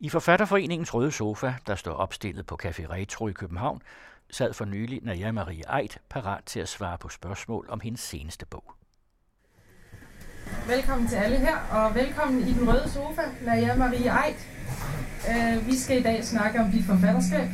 [0.00, 3.82] I Forfatterforeningens Røde Sofa, der står opstillet på Café Retro i København,
[4.30, 8.46] sad for nylig Naja Marie Eid parat til at svare på spørgsmål om hendes seneste
[8.46, 8.72] bog.
[10.68, 14.36] Velkommen til alle her, og velkommen i den røde sofa, Naja Marie Eid.
[15.28, 17.48] Uh, vi skal i dag snakke om dit forfatterskab.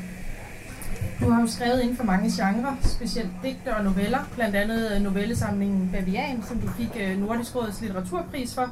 [1.20, 5.00] Du har jo skrevet inden for mange genrer, specielt digte og noveller, blandt andet øh,
[5.02, 8.70] novellesamlingen Bavian, som du fik øh, Nordisk Råds litteraturpris for.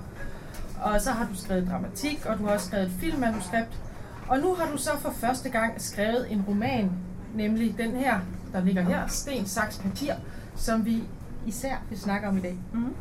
[0.82, 3.80] Og så har du skrevet dramatik, og du har også skrevet et filmmanuskript.
[4.28, 6.90] Og nu har du så for første gang skrevet en roman,
[7.34, 8.20] nemlig den her,
[8.52, 10.12] der ligger her, Sten, Saks, Papir,
[10.56, 11.02] som vi
[11.46, 12.58] især vil snakke om i dag.
[12.72, 12.94] Mm-hmm.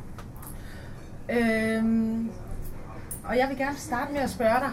[1.29, 2.29] Øhm,
[3.23, 4.71] og jeg vil gerne starte med at spørge dig,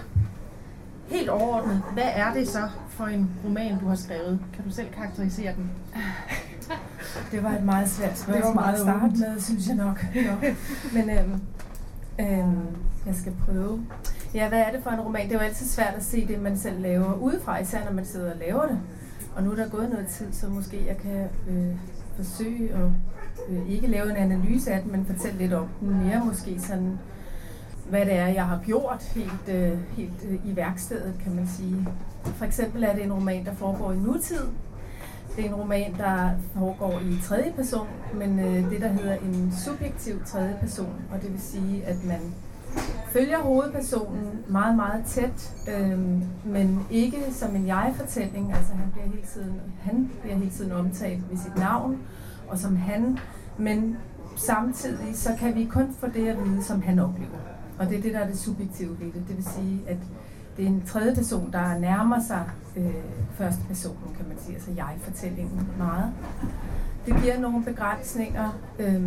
[1.06, 4.40] helt overordnet, hvad er det så for en roman, du har skrevet?
[4.54, 5.70] Kan du selv karakterisere den?
[7.32, 10.04] Det var et meget svært spørgsmål det var meget at starte med, synes jeg nok.
[10.94, 11.40] Men øhm,
[12.20, 13.86] øhm, jeg skal prøve.
[14.34, 15.28] Ja, hvad er det for en roman?
[15.28, 18.04] Det er jo altid svært at se det, man selv laver udefra, især når man
[18.04, 18.78] sidder og laver det.
[19.36, 21.76] Og nu er der gået noget tid, så måske jeg kan øh,
[22.16, 22.90] forsøge at
[23.48, 26.98] øh, ikke lave en analyse af den, men fortælle lidt om den mere måske sådan,
[27.90, 31.86] hvad det er, jeg har gjort helt, øh, helt øh, i værkstedet, kan man sige.
[32.24, 34.46] For eksempel er det en roman, der foregår i nutid.
[35.36, 39.52] Det er en roman, der foregår i tredje person, men øh, det, der hedder en
[39.64, 42.20] subjektiv tredje person, og det vil sige, at man
[43.12, 45.98] følger hovedpersonen meget, meget tæt, øh,
[46.44, 48.52] men ikke som en jeg-fortælling.
[48.52, 51.98] Altså han bliver hele tiden, han bliver hele tiden omtalt ved sit navn,
[52.48, 53.18] og som han,
[53.58, 53.96] men
[54.36, 57.38] samtidig så kan vi kun få det at vide, som han oplever.
[57.78, 59.24] Og det er det, der er det subjektive ved det.
[59.28, 59.96] Det vil sige, at
[60.56, 62.44] det er en tredje person, der nærmer sig
[62.76, 62.94] øh,
[63.34, 66.12] første personen, kan man sige, altså jeg-fortællingen meget.
[67.06, 69.02] Det giver nogle begrænsninger øh,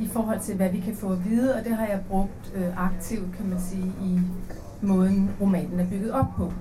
[0.00, 2.86] i forhold til, hvad vi kan få at vide, og det har jeg brugt øh,
[2.86, 4.20] aktivt, kan man sige, i
[4.82, 6.52] måden romanen er bygget op på.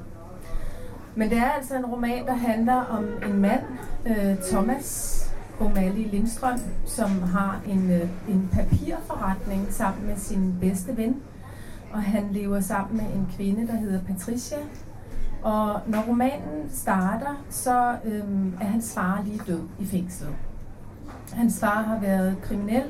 [1.16, 3.62] Men det er altså en roman, der handler om en mand,
[4.08, 5.20] øh, Thomas
[5.60, 11.22] O'Malley Lindstrøm, som har en, øh, en papirforretning sammen med sin bedste ven,
[11.92, 14.58] og han lever sammen med en kvinde, der hedder Patricia.
[15.44, 18.24] Og når romanen starter, så øh,
[18.62, 20.36] er hans far lige død i fængslet.
[21.34, 22.84] Hans far har været kriminel,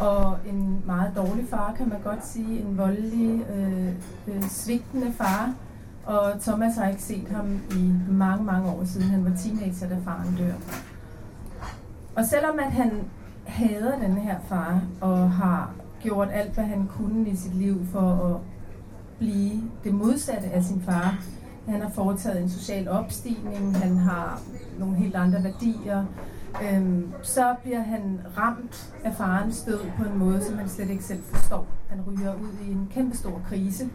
[0.00, 2.60] og en meget dårlig far, kan man godt sige.
[2.60, 3.88] En voldelig, øh,
[4.28, 5.54] øh, svigtende far.
[6.06, 9.96] Og Thomas har ikke set ham i mange, mange år siden han var teenager, da
[10.04, 10.52] faren dør.
[12.16, 12.92] Og selvom at han
[13.44, 15.70] hader den her far, og har
[16.02, 18.36] gjort alt, hvad han kunne i sit liv for at
[19.18, 21.18] blive det modsatte af sin far.
[21.68, 24.40] Han har foretaget en social opstigning, han har
[24.78, 26.04] nogle helt andre værdier.
[26.62, 31.04] Øhm, så bliver han ramt af farens død på en måde, som han slet ikke
[31.04, 31.66] selv forstår.
[31.88, 33.88] Han ryger ud i en kæmpestor krise,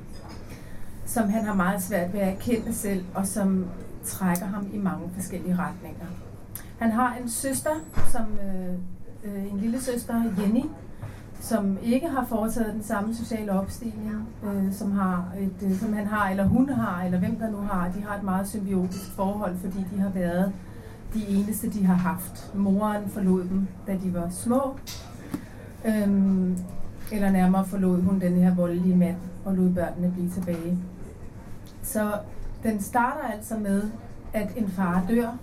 [1.05, 3.65] som han har meget svært ved at erkende selv, og som
[4.03, 6.05] trækker ham i mange forskellige retninger.
[6.79, 7.75] Han har en søster,
[8.11, 8.73] som øh,
[9.23, 10.65] øh, en lille søster, Jenny,
[11.39, 16.07] som ikke har foretaget den samme sociale opstigning, øh, som, har et, øh, som han
[16.07, 17.91] har, eller hun har, eller hvem der nu har.
[17.95, 20.53] De har et meget symbiotisk forhold, fordi de har været
[21.15, 22.51] de eneste, de har haft.
[22.55, 24.77] Moren forlod dem, da de var små.
[25.85, 26.57] Øhm,
[27.11, 29.15] eller nærmere forlod hun den her voldelige mand
[29.45, 30.77] og lod børnene blive tilbage.
[31.81, 32.11] Så
[32.63, 33.83] den starter altså med,
[34.33, 35.37] at en far dør,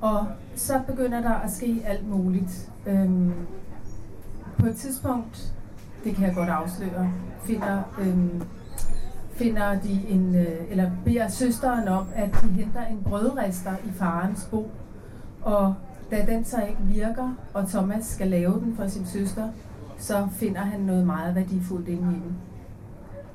[0.00, 2.70] og så begynder der at ske alt muligt.
[2.86, 3.32] Øhm,
[4.58, 5.54] på et tidspunkt,
[6.04, 7.12] det kan jeg godt afsløre,
[7.44, 8.42] finder, øhm,
[9.32, 14.48] finder de en, øh, eller beder søsteren om, at de henter en brødrester i farens
[14.50, 14.70] bo.
[15.42, 15.74] Og
[16.10, 19.48] da den så ikke virker, og Thomas skal lave den for sin søster,
[19.98, 22.36] så finder han noget meget værdifuldt inde i den.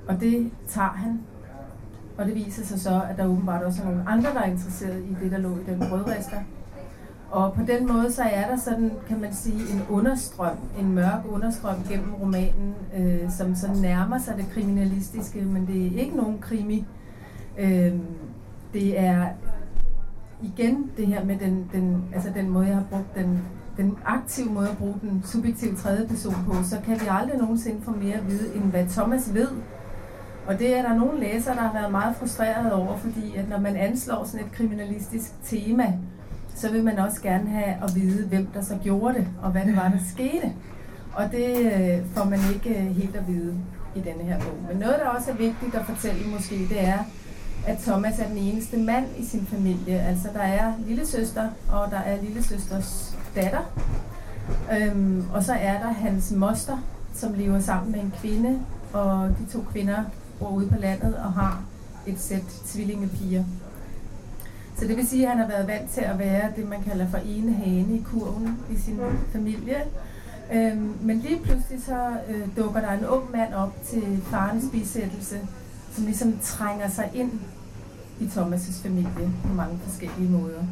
[0.08, 1.20] Og det tager han.
[2.18, 5.04] Og det viser sig så, at der åbenbart også er nogle andre, der er interesseret
[5.04, 6.38] i det, der lå i den brødrester.
[7.32, 11.26] Og på den måde så er der sådan, kan man sige, en understrøm, en mørk
[11.30, 16.40] understrøm gennem romanen, øh, som så nærmer sig det kriminalistiske, men det er ikke nogen
[16.40, 16.86] krimi.
[17.58, 17.94] Øh,
[18.74, 19.28] det er
[20.44, 23.40] igen det her med den, den, altså den måde, jeg har brugt den,
[23.78, 27.82] den aktive måde at bruge den subjektive tredje person på, så kan vi aldrig nogensinde
[27.82, 29.48] få mere at vide, end hvad Thomas ved.
[30.48, 33.60] Og det er der nogle læsere, der har været meget frustreret over, fordi at når
[33.60, 35.94] man anslår sådan et kriminalistisk tema,
[36.56, 39.66] så vil man også gerne have at vide, hvem der så gjorde det, og hvad
[39.66, 40.54] det var, der skete.
[41.14, 43.56] Og det øh, får man ikke øh, helt at vide
[43.96, 44.58] i denne her bog.
[44.70, 47.00] Men noget, der også er vigtigt at fortælle måske, det er,
[47.68, 50.00] at Thomas er den eneste mand i sin familie.
[50.00, 53.62] Altså, der er lille søster, og der er lille søsters datter.
[54.80, 56.78] Øhm, og så er der hans moster,
[57.14, 58.60] som lever sammen med en kvinde,
[58.94, 60.04] og de to kvinder
[60.40, 61.64] bor ude på landet og har
[62.08, 63.44] et sæt tvillingepiger.
[64.78, 67.08] Så det vil sige, at han har været vant til at være det, man kalder
[67.10, 69.00] for ene hane i kurven i sin
[69.34, 69.84] familie.
[70.54, 75.40] Øhm, men lige pludselig så øh, dukker der en ung mand op til farens bisættelse,
[75.92, 77.32] som ligesom trænger sig ind
[78.20, 80.64] i Thomas' familie på mange forskellige måder.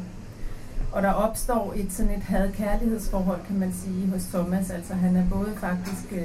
[0.92, 4.70] Og der opstår et sådan et had-kærlighedsforhold, kan man sige, hos Thomas.
[4.70, 6.24] Altså han er både faktisk øh,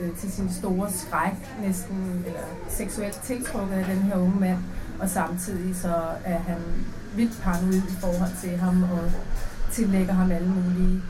[0.00, 1.32] øh, til sin store skræk
[1.62, 4.58] næsten, eller seksuelt tiltrukket af den her unge mand,
[5.00, 5.94] og samtidig så
[6.24, 6.58] er han
[7.16, 9.10] vildt paranoid i forhold til ham, og
[9.72, 11.02] tillægger ham alle mulige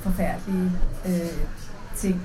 [0.00, 0.72] forfærdelige
[1.06, 1.46] øh,
[1.96, 2.20] ting.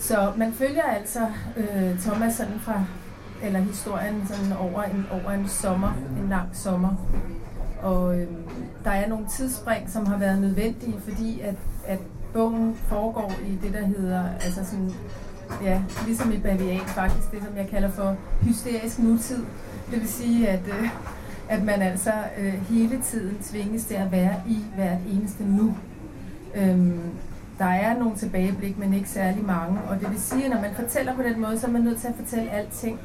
[0.00, 1.26] Så man følger altså
[1.56, 2.84] øh, Thomas sådan fra,
[3.42, 5.92] eller historien sådan over en, over en sommer,
[6.22, 6.90] en lang sommer.
[7.82, 8.26] Og øh,
[8.84, 11.54] der er nogle tidsspring, som har været nødvendige, fordi at,
[11.86, 11.98] at
[12.32, 14.92] bogen foregår i det, der hedder, altså sådan,
[15.64, 19.44] ja, ligesom i Bavian faktisk, det som jeg kalder for hysterisk nutid.
[19.90, 20.88] Det vil sige, at, øh,
[21.48, 25.76] at man altså øh, hele tiden tvinges til at være i hvert eneste nu.
[26.54, 27.00] Øhm,
[27.58, 29.80] der er nogle tilbageblik, men ikke særlig mange.
[29.88, 32.00] Og det vil sige, at når man fortæller på den måde, så er man nødt
[32.00, 33.00] til at fortælle alting.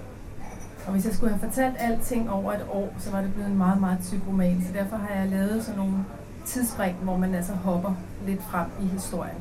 [0.86, 3.58] Og hvis jeg skulle have fortalt alting over et år, så var det blevet en
[3.58, 4.64] meget, meget tyk roman.
[4.68, 5.94] Så derfor har jeg lavet sådan nogle
[6.46, 7.94] tidsspring, hvor man altså hopper
[8.28, 9.38] lidt frem i historien.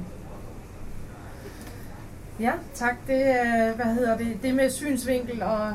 [2.40, 2.94] Ja, tak.
[3.06, 3.24] Det,
[3.76, 5.68] hvad hedder det, det med synsvinkel og,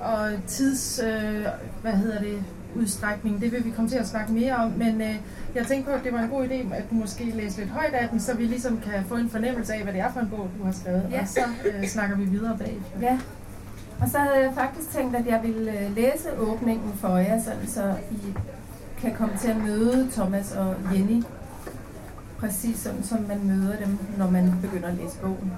[0.00, 1.46] og tids, øh,
[1.82, 5.16] hvad hedder det, udstrækning, det vil vi komme til at snakke mere om, men øh,
[5.54, 7.92] jeg tænkte på, at det var en god idé, at du måske læser lidt højt
[7.92, 10.28] af den, så vi ligesom kan få en fornemmelse af, hvad det er for en
[10.28, 11.20] bog, du har skrevet, ja.
[11.20, 13.00] og så øh, snakker vi videre bagefter.
[13.00, 13.18] Ja,
[14.02, 17.66] og så havde jeg faktisk tænkt, at jeg ville øh, læse åbningen for jer, sådan,
[17.66, 18.34] så I
[18.98, 21.22] kan komme til at møde Thomas og Jenny,
[22.38, 25.52] præcis sådan som man møder dem, når man begynder at læse bogen.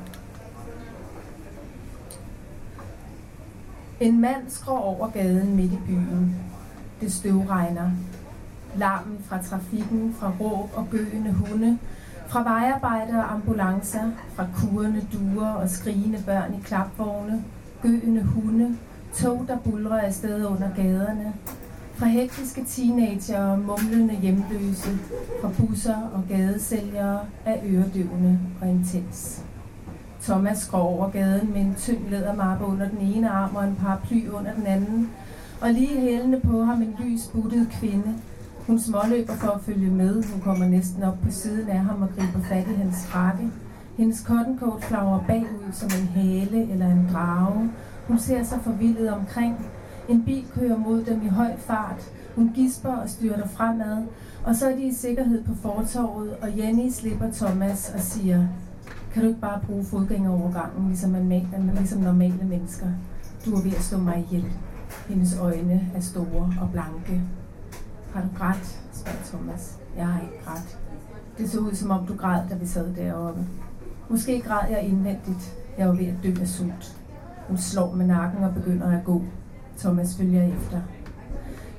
[4.00, 6.37] En mand skrår over gaden midt i byen.
[7.00, 7.90] Det støvregner.
[8.76, 11.79] Larmen fra trafikken, fra råb og gøende hunde,
[12.26, 17.44] fra vejarbejdere og ambulancer, fra kurende duer og skrigende børn i klapvogne,
[17.85, 18.77] gøende hunde,
[19.15, 21.33] tog, der bulrer afsted under gaderne,
[21.95, 24.99] fra hektiske teenager og mumlende hjemløse,
[25.41, 29.45] fra busser og gadesælgere er øredøvende og intens.
[30.23, 34.29] Thomas går over gaden med en tynd lædermappe under den ene arm og en paraply
[34.29, 35.11] under den anden,
[35.61, 38.15] og lige hælende på ham en lys buttet kvinde.
[38.67, 40.23] Hun småløber for at følge med.
[40.33, 43.51] Hun kommer næsten op på siden af ham og griber fat i hans frakke.
[43.96, 47.70] Hendes cotton coat flagrer bagud som en hale eller en drage.
[48.08, 49.67] Hun ser sig forvildet omkring.
[50.08, 52.11] En bil kører mod dem i høj fart.
[52.35, 54.02] Hun gisper og styrter fremad,
[54.44, 58.46] og så er de i sikkerhed på fortorvet, og Jenny slipper Thomas og siger,
[59.12, 62.87] kan du ikke bare bruge fodgængerovergangen, ligesom, man, ligesom normale mennesker?
[63.44, 64.52] Du er ved at slå mig ihjel.
[65.08, 67.20] Hendes øjne er store og blanke.
[68.14, 68.81] Har du grædt?
[68.93, 69.79] spørger Thomas.
[69.97, 70.79] Jeg har ikke grædt.
[71.38, 73.40] Det så ud, som om du græd, da vi sad deroppe.
[74.09, 75.56] Måske græd jeg indvendigt.
[75.79, 76.97] Jeg var ved at dø af sult.
[77.49, 79.23] Hun slår med nakken og begynder at gå.
[79.79, 80.81] Thomas følger efter.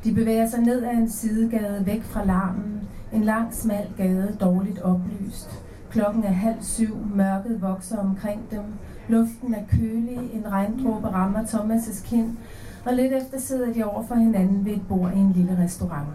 [0.03, 2.81] De bevæger sig ned ad en sidegade væk fra larmen.
[3.13, 5.63] En lang, smal gade, dårligt oplyst.
[5.89, 8.63] Klokken er halv syv, mørket vokser omkring dem.
[9.07, 12.37] Luften er kølig, en regndråbe rammer Thomas' kind,
[12.85, 16.07] og lidt efter sidder de over for hinanden ved et bord i en lille restaurant.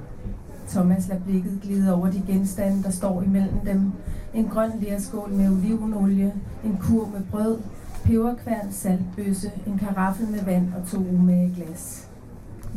[0.71, 3.93] Thomas lader blikket glide over de genstande, der står imellem dem.
[4.35, 6.35] En grøn lærskål med olivenolie,
[6.65, 7.59] en kur med brød,
[8.05, 12.09] peberkværn, saltbøsse, en karaffel med vand og to umage glas.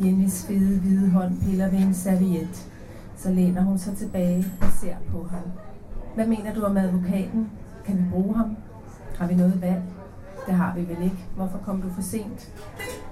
[0.03, 2.67] Jennys fede hvide hånd piller ved en serviet.
[3.17, 5.43] Så læner hun sig tilbage og ser på ham.
[6.15, 7.49] Hvad mener du om advokaten?
[7.85, 8.57] Kan vi bruge ham?
[9.17, 9.83] Har vi noget valg?
[10.47, 11.25] Det har vi vel ikke.
[11.35, 12.53] Hvorfor kom du for sent?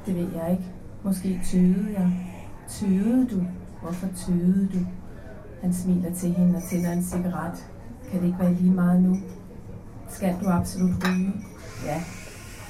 [0.05, 0.65] Det ved jeg ikke.
[1.03, 2.11] Måske tøvede jeg.
[2.69, 3.41] Tøvede du?
[3.81, 4.79] Hvorfor tøvede du?
[5.61, 7.65] Han smiler til hende og tænder en cigaret.
[8.11, 9.17] Kan det ikke være lige meget nu?
[10.09, 11.33] Skal du absolut ryge?
[11.85, 12.01] Ja.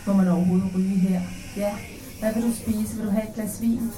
[0.08, 1.22] Må man overhovedet ryge her?
[1.58, 1.74] Ja.
[2.20, 2.98] Hvad vil du spise?
[2.98, 3.92] Vil du have et glas vin?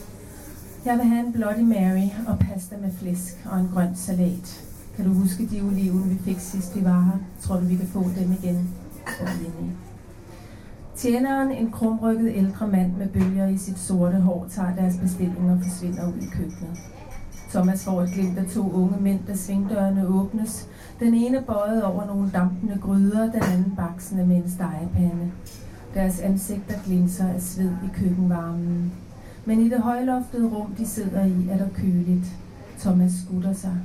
[0.85, 4.63] Jeg vil have en Bloody Mary og pasta med flæsk og en grøn salat.
[4.95, 7.19] Kan du huske de oliven, vi fik sidst vi var her?
[7.41, 8.69] Tror du, vi kan få dem igen?
[10.95, 15.59] Tjeneren, en krumrykket ældre mand med bølger i sit sorte hår, tager deres bestilling og
[15.63, 16.77] forsvinder ud i køkkenet.
[17.53, 20.67] Thomas får et glimt af to unge mænd, da svingdørene åbnes.
[20.99, 25.31] Den ene bøjet over nogle dampende gryder, den anden baksende med en stegepande.
[25.93, 28.91] Deres ansigter glinser af sved i køkkenvarmen.
[29.45, 32.25] Men i det højloftede rum, de sidder i, er der køligt.
[32.79, 33.77] Thomas skutter sig.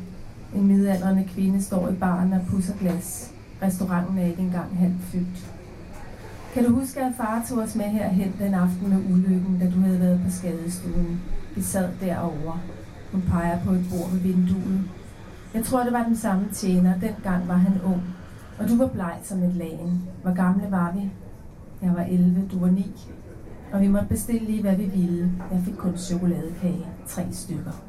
[0.54, 3.32] En midaldrende kvinde står i baren og pusser glas.
[3.62, 5.50] Restauranten er ikke engang halvt fyldt.
[6.54, 9.80] Kan du huske, at far tog os med herhen den aften med ulykken, da du
[9.80, 11.20] havde været på skadestuen?
[11.56, 12.58] Vi sad derovre.
[13.12, 14.81] Hun peger på et bord ved vinduet.
[15.55, 17.00] Jeg tror, det var den samme tjener.
[17.00, 18.03] Dengang var han ung.
[18.59, 20.03] Og du var bleg som et lagen.
[20.23, 21.11] Hvor gamle var vi?
[21.83, 22.95] Jeg var 11, du var 9.
[23.73, 25.33] Og vi måtte bestille lige, hvad vi ville.
[25.53, 26.87] Jeg fik kun chokoladekage.
[27.07, 27.83] Tre stykker.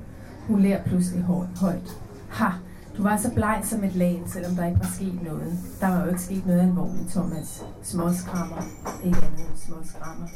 [0.48, 1.24] Hun lærer pludselig
[1.56, 1.98] højt.
[2.30, 2.50] Ha,
[2.98, 5.60] du var så bleg som et lagen, selvom der ikke var sket noget.
[5.82, 7.64] Der var jo ikke sket noget alvorligt, Thomas.
[7.84, 8.62] Småskrammer.
[9.04, 10.28] Ikke andet end småskrammer.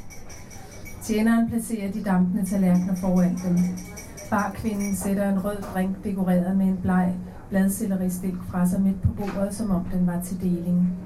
[1.03, 3.57] Tjeneren placerer de dampende tallerkener foran dem.
[4.29, 7.15] Barkvinden sætter en rød drink dekoreret med en bleg
[7.49, 10.97] bladselleristilk fra sig midt på bordet, som om den var til deling.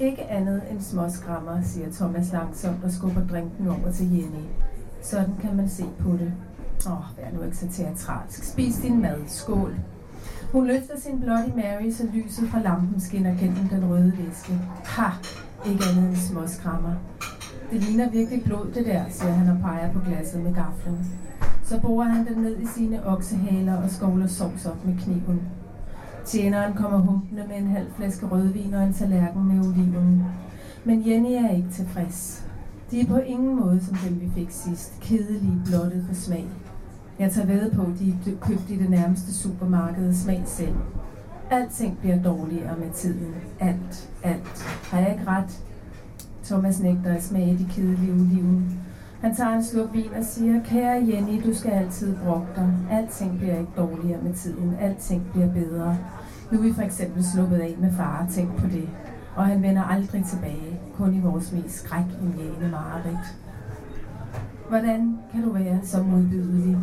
[0.00, 4.44] Ikke andet end småskrammer, siger Thomas langsomt og skubber drinken over til Jenny.
[5.02, 6.32] Sådan kan man se på det.
[6.86, 8.44] Åh, oh, vær nu ikke så teatralsk.
[8.44, 9.18] Spis din mad.
[9.26, 9.74] Skål.
[10.52, 14.52] Hun løfter sin Bloody Mary, så lyset fra lampen skinner gennem den røde væske.
[14.84, 15.10] Ha!
[15.66, 16.94] Ikke andet end småskrammer.
[17.70, 21.06] Det ligner virkelig blod, det der, siger han og peger på glasset med gaflen.
[21.68, 25.40] Så borer han den ned i sine oksehaler og skovler sovs op med kniven.
[26.24, 30.24] Tjeneren kommer humpende med en halv flaske rødvin og en tallerken med oliven.
[30.84, 32.44] Men Jenny er ikke tilfreds.
[32.90, 34.92] De er på ingen måde som dem, vi fik sidst.
[35.00, 36.46] Kedelige, blottet for smag.
[37.18, 40.74] Jeg tager ved på, at de er købt i det nærmeste supermarked smag selv.
[41.50, 43.34] Alting bliver dårligere med tiden.
[43.60, 44.62] Alt, alt.
[44.90, 45.62] Har jeg ikke ret?
[46.44, 48.80] Thomas nægter at smage de kedelige oliven.
[49.20, 52.74] Han tager en sluk vin og siger, kære Jenny, du skal altid brokke dig.
[52.90, 54.76] Alting bliver ikke dårligere med tiden.
[54.80, 55.96] Alting bliver bedre.
[56.52, 58.26] Nu er vi for eksempel sluppet af med far.
[58.30, 58.88] Tænk på det.
[59.36, 60.80] Og han vender aldrig tilbage.
[60.94, 63.36] Kun i vores mest skrækindjagende mareridt.
[64.68, 66.76] Hvordan kan du være så modbydelig?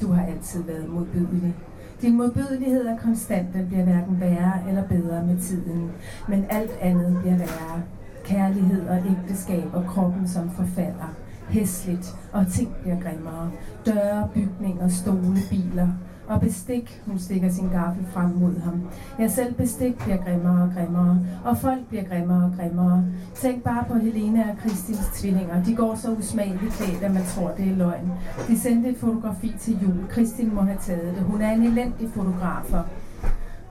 [0.00, 1.54] Du har altid været modbydelig.
[2.02, 3.54] Din modbydelighed er konstant.
[3.54, 5.90] Den bliver hverken værre eller bedre med tiden.
[6.28, 7.82] Men alt andet bliver værre.
[8.24, 11.14] Kærlighed og ægteskab og kroppen som forfalder
[11.52, 13.50] hæsligt, og ting bliver grimmere.
[13.86, 15.88] Døre, bygninger, stole, biler.
[16.28, 18.82] Og bestik, hun stikker sin gaffel frem mod ham.
[19.18, 23.04] Ja, selv bestik bliver grimmere og grimmere, og folk bliver grimmere og grimmere.
[23.34, 25.64] Tænk bare på Helena og Kristins tvillinger.
[25.64, 28.12] De går så usmageligt klædt, at man tror, det er løgn.
[28.48, 30.08] De sendte et fotografi til jul.
[30.08, 31.22] Kristin må have taget det.
[31.22, 32.82] Hun er en elendig fotografer.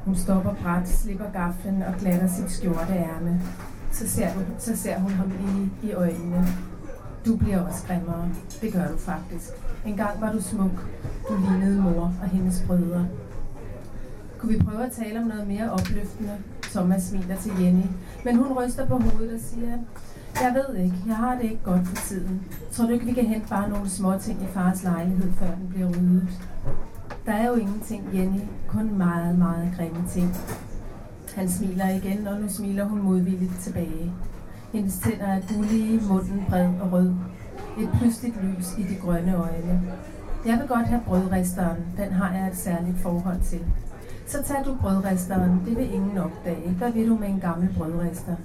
[0.06, 3.42] Hun stopper bræt, slipper gaflen og glatter sit skjorteærme.
[3.92, 6.48] Så ser, du, så ser hun ham lige i øjnene.
[7.26, 8.30] Du bliver også grimmere.
[8.62, 9.50] Det gør du faktisk.
[9.86, 10.88] En gang var du smuk.
[11.30, 13.08] Du lignede mor og hendes brødre.
[14.38, 16.38] Kunne vi prøve at tale om noget mere opløftende?
[16.64, 17.86] Thomas smiler til Jenny,
[18.26, 19.78] men hun ryster på hovedet og siger,
[20.42, 22.42] jeg ved ikke, jeg har det ikke godt for tiden.
[22.72, 25.68] Tror du ikke, vi kan hente bare nogle små ting i fars lejlighed, før den
[25.70, 26.28] bliver ryddet?
[27.26, 28.40] Der er jo ingenting, Jenny.
[28.68, 30.36] Kun meget, meget grimme ting.
[31.36, 34.12] Han smiler igen, og nu smiler hun modvilligt tilbage.
[34.74, 37.14] Hendes tænder er gullige, munden bred og rød.
[37.80, 39.82] Et pludseligt lys i de grønne øjne.
[40.46, 41.78] Jeg vil godt have brødristeren.
[41.98, 43.60] Den har jeg et særligt forhold til.
[44.28, 45.62] Så tag du brødristeren.
[45.66, 46.70] Det vil ingen opdage.
[46.70, 48.36] Hvad vil du med en gammel brødrister?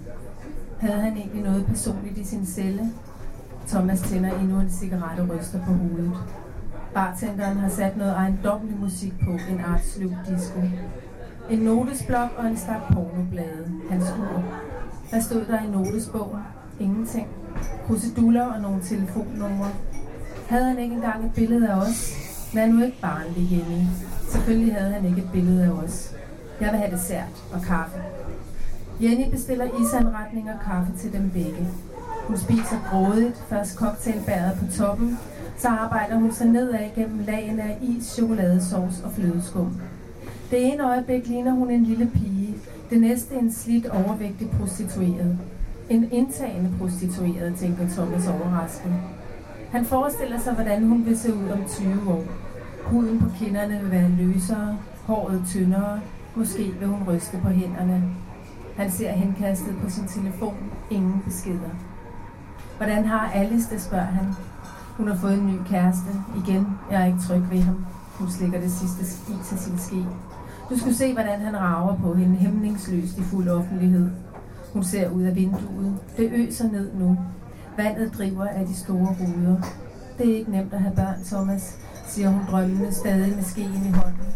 [0.78, 2.92] Havde han egentlig noget personligt i sin celle?
[3.66, 6.12] Thomas tænder endnu en cigaret og ryster på hovedet.
[6.94, 10.60] Bartenderen har sat noget ejendommelig musik på, en art sløv disco.
[11.50, 14.44] En notesblok og en stak pornoblade, hans ur.
[15.10, 16.40] Hvad stod der i notesbogen?
[16.80, 17.26] Ingenting.
[17.86, 19.70] Kruseduller og nogle telefonnumre.
[20.48, 22.16] Havde han ikke engang et billede af os?
[22.54, 23.88] Vær nu ikke barnlig, hjemme.
[24.28, 26.14] Selvfølgelig havde han ikke et billede af os.
[26.60, 27.98] Jeg vil have dessert og kaffe.
[29.00, 31.68] Jenny bestiller isanretning og kaffe til dem begge.
[32.26, 35.18] Hun spiser grådigt, først cocktailbæret på toppen,
[35.58, 39.76] så arbejder hun sig nedad gennem lagene af is, chokoladesauce og flødeskum.
[40.50, 42.54] Det ene øjeblik ligner hun en lille pige,
[42.90, 45.38] det næste en slidt overvægtig prostitueret.
[45.90, 48.92] En indtagende prostitueret, tænker Thomas overrasket.
[49.70, 52.24] Han forestiller sig, hvordan hun vil se ud om 20 år.
[52.84, 56.00] Huden på kinderne vil være løsere, håret tyndere,
[56.34, 58.04] måske vil hun ryste på hænderne.
[58.76, 60.56] Han ser henkastet på sin telefon,
[60.90, 61.70] ingen beskeder.
[62.76, 64.26] Hvordan har Alice det, spørger han.
[64.96, 66.10] Hun har fået en ny kæreste.
[66.46, 67.86] Igen, jeg er ikke tryg ved ham.
[68.18, 70.06] Hun slikker det sidste is til sin ske.
[70.70, 74.10] Du skulle se, hvordan han rager på hende hæmningsløst i fuld offentlighed.
[74.72, 75.96] Hun ser ud af vinduet.
[76.16, 77.18] Det øser ned nu.
[77.76, 79.56] Vandet driver af de store ruder.
[80.18, 83.90] Det er ikke nemt at have børn, Thomas, siger hun drømmende, stadig med skeen i
[83.90, 84.26] hånden.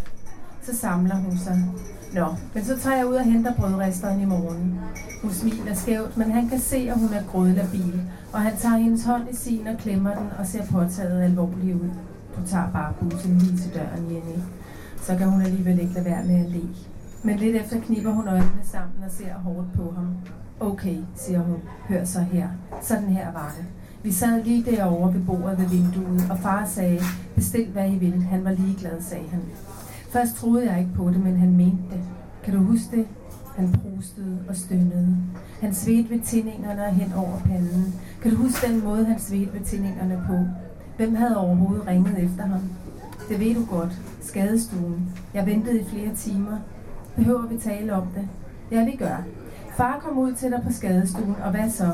[0.62, 1.64] Så samler hun sig.
[2.12, 4.80] Nå, men så tager jeg ud og henter brødresteren i morgen.
[5.22, 9.04] Hun smiler skævt, men han kan se, at hun er grødlabil, og han tager hendes
[9.04, 11.90] hånd i sin og klemmer den og ser påtaget alvorlig ud.
[12.36, 14.42] Du tager bare bussen lige til døren, Jenny
[15.02, 16.68] så kan hun alligevel ikke lade være med at le.
[17.22, 20.16] Men lidt efter kniber hun øjnene sammen og ser hårdt på ham.
[20.60, 21.56] Okay, siger hun.
[21.88, 22.48] Hør så her.
[22.82, 23.64] Sådan her var det.
[24.02, 27.00] Vi sad lige derovre ved bordet ved vinduet, og far sagde,
[27.34, 28.22] bestil hvad I vil.
[28.22, 29.40] Han var ligeglad, sagde han.
[30.10, 32.00] Først troede jeg ikke på det, men han mente det.
[32.44, 33.06] Kan du huske det?
[33.56, 35.16] Han prustede og stønnede.
[35.60, 37.94] Han svedte ved tindingerne og hen over panden.
[38.22, 40.34] Kan du huske den måde, han svedte ved tindingerne på?
[40.96, 42.60] Hvem havde overhovedet ringet efter ham?
[43.30, 43.92] Det ved du godt.
[44.20, 45.12] Skadestuen.
[45.34, 46.56] Jeg ventede i flere timer.
[47.16, 48.28] Behøver vi tale om det?
[48.70, 49.24] Ja, vi gør.
[49.76, 51.90] Far kom ud til dig på skadestuen, og hvad så?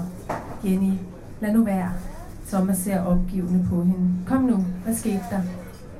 [0.64, 0.92] Jenny,
[1.40, 1.92] lad nu være.
[2.48, 4.08] Thomas ser opgivende på hende.
[4.26, 5.40] Kom nu, hvad skete der?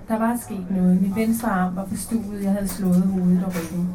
[0.09, 1.02] Der var sket noget.
[1.02, 2.43] Min venstre arm var forstuet.
[2.43, 3.88] Jeg havde slået hovedet og ryggen.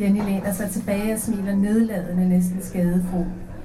[0.00, 3.24] Jenny læner sig tilbage og smiler nedladende, næsten skadefro.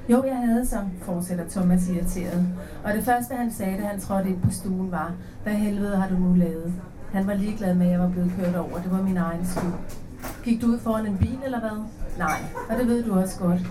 [0.09, 2.47] Jo, jeg havde så, fortsætter Thomas irriteret.
[2.83, 5.11] Og det første, han sagde, da han trådte ind på stuen, var,
[5.43, 6.73] hvad helvede har du nu lavet?
[7.13, 8.81] Han var ligeglad med, at jeg var blevet kørt over.
[8.81, 9.73] Det var min egen skyld.
[10.43, 11.77] Gik du ud foran en bil, eller hvad?
[12.17, 12.39] Nej,
[12.69, 13.61] og det ved du også godt.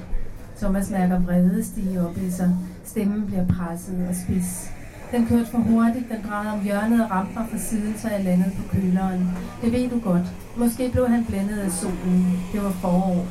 [0.56, 2.56] Thomas mærker vrede stige op i sig.
[2.84, 4.70] Stemmen bliver presset og spids.
[5.12, 8.24] Den kørte for hurtigt, den drejede om hjørnet og ramte mig fra siden, så jeg
[8.24, 9.30] landede på køleren.
[9.62, 10.26] Det ved du godt.
[10.56, 12.38] Måske blev han blændet af solen.
[12.52, 13.26] Det var forår.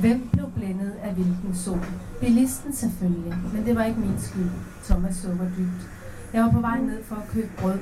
[0.00, 1.84] Hvem blev blændet af hvilken sol?
[2.20, 4.50] Bilisten selvfølgelig, men det var ikke min skyld.
[4.84, 5.90] Thomas sukker dybt.
[6.32, 7.78] Jeg var på vej ned for at købe brød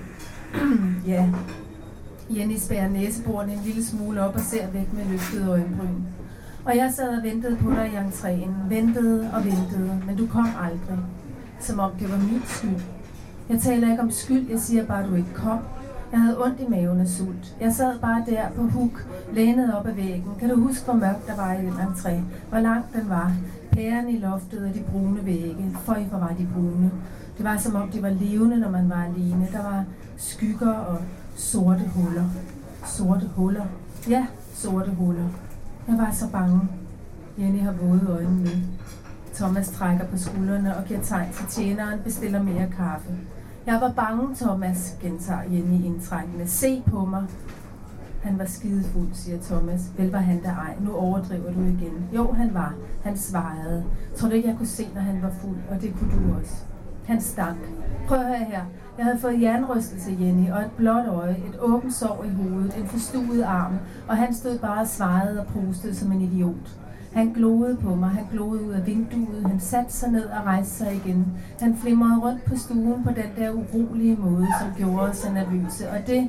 [1.07, 1.29] ja.
[2.31, 6.03] Jenny spærer næseborene en lille smule op og ser væk med løftede øjenbryn.
[6.65, 8.69] Og jeg sad og ventede på dig i entréen.
[8.69, 10.99] Ventede og ventede, men du kom aldrig.
[11.61, 12.81] Som om det var min skyld.
[13.49, 15.59] Jeg taler ikke om skyld, jeg siger bare, at du ikke kom.
[16.13, 17.57] Jeg havde ondt i maven af sult.
[17.61, 20.33] Jeg sad bare der på huk, lænet op ad væggen.
[20.41, 22.13] Kan du huske, hvor mørkt der var i den entré?
[22.49, 23.33] Hvor lang den var?
[23.73, 25.77] Pæren i loftet og de brune vægge.
[25.85, 26.91] Føj, hvor var de brune.
[27.37, 29.49] Det var som om, de var levende, når man var alene.
[29.53, 29.85] Der var
[30.17, 30.99] skygger og
[31.37, 32.25] sorte huller.
[32.87, 33.65] Sorte huller.
[34.09, 35.29] Ja, sorte huller.
[35.89, 36.61] Jeg var så bange.
[37.39, 38.51] Jenny har våde øjne nu.
[39.35, 43.11] Thomas trækker på skuldrene og giver tegn til tjeneren, bestiller mere kaffe.
[43.67, 46.49] Jeg var bange, Thomas, gentager Jenny indtrængende.
[46.49, 47.25] Se på mig.
[48.23, 49.81] Han var skidefuld, siger Thomas.
[49.97, 50.75] Vel var han der ej.
[50.81, 52.09] Nu overdriver du igen.
[52.17, 52.75] Jo, han var.
[53.03, 53.85] Han svarede.
[54.17, 55.57] Tror du ikke, jeg kunne se, når han var fuld?
[55.71, 56.55] Og det kunne du også.
[57.07, 57.59] Han stank.
[58.09, 58.65] Prøv at høre her.
[58.99, 62.87] Jeg havde fået jernrystelse, Jenny, og et blåt øje, et åbent sår i hovedet, en
[62.87, 63.79] forstuet arm,
[64.09, 66.79] og han stod bare og svarede og postede som en idiot.
[67.13, 70.75] Han gloede på mig, han gloede ud af vinduet, han satte sig ned og rejste
[70.75, 71.27] sig igen.
[71.61, 75.91] Han flimrede rundt på stuen på den der urolige måde, som gjorde os så nervøse,
[75.91, 76.29] og det,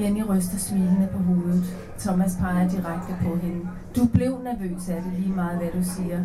[0.00, 1.64] Jenny ryster smilende på hovedet.
[1.98, 3.68] Thomas peger direkte på hende.
[3.96, 6.20] Du blev nervøs af det lige meget, hvad du siger.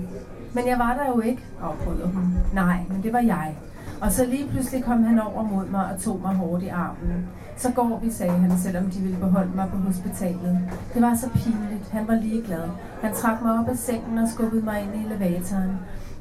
[0.54, 2.34] Men jeg var der jo ikke, afbryder hun.
[2.54, 3.56] Nej, men det var jeg.
[4.02, 7.28] Og så lige pludselig kom han over mod mig og tog mig hårdt i armen.
[7.58, 10.60] Så går vi, sagde han, selvom de ville beholde mig på hospitalet.
[10.94, 11.90] Det var så pinligt.
[11.92, 12.64] Han var ligeglad.
[13.02, 15.72] Han trak mig op af sengen og skubbede mig ind i elevatoren.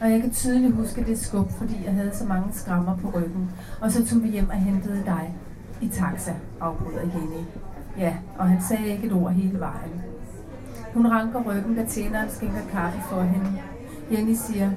[0.00, 3.50] Og jeg kan tydeligt huske det skub, fordi jeg havde så mange skrammer på ryggen.
[3.80, 5.34] Og så tog vi hjem og hentede dig.
[5.80, 7.44] I taxa, afbryder Jenny.
[7.98, 10.02] Ja, og han sagde ikke et ord hele vejen.
[10.94, 13.46] Hun ranker ryggen, da tjeneren skænker kaffe for hende.
[14.12, 14.70] Jenny siger,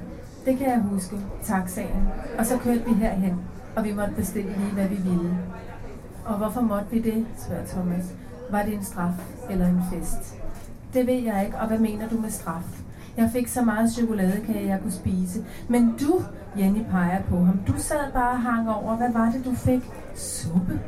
[0.44, 2.08] det kan jeg huske, taxaen.
[2.38, 3.34] Og så kørte vi herhen,
[3.76, 5.38] og vi måtte bestille lige, hvad vi ville.
[6.24, 8.14] Og hvorfor måtte vi det, spørger Thomas.
[8.50, 9.12] Var det en straf
[9.50, 10.34] eller en fest?
[10.94, 12.80] Det ved jeg ikke, og hvad mener du med straf?
[13.16, 15.44] Jeg fik så meget chokoladekage, jeg kunne spise.
[15.68, 16.22] Men du,
[16.58, 18.96] Jenny peger på ham, du sad bare og hang over.
[18.96, 19.90] Hvad var det, du fik?
[20.14, 20.80] Suppe.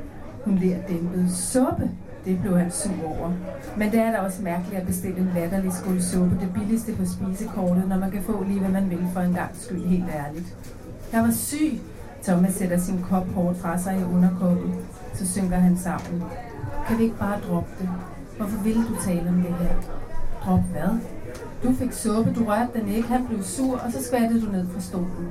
[0.45, 1.31] Hun ler dæmpet.
[1.31, 1.91] Suppe?
[2.27, 3.33] Det blev han sur over.
[3.77, 7.05] Men det er da også mærkeligt at bestille en latterlig skål suppe, det billigste på
[7.05, 10.57] spisekortet, når man kan få lige, hvad man vil for en gang skyld, helt ærligt.
[11.13, 11.81] Jeg var syg.
[12.23, 14.75] Thomas sætter sin kop hårdt fra sig i underkoppen.
[15.15, 16.23] Så synker han sammen.
[16.89, 17.89] Kan vi ikke bare droppe det?
[18.37, 19.77] Hvorfor vil du tale om det her?
[20.45, 20.99] Drop hvad?
[21.63, 24.67] Du fik suppe, du rørte den ikke, han blev sur, og så skvattede du ned
[24.75, 25.29] fra stolen.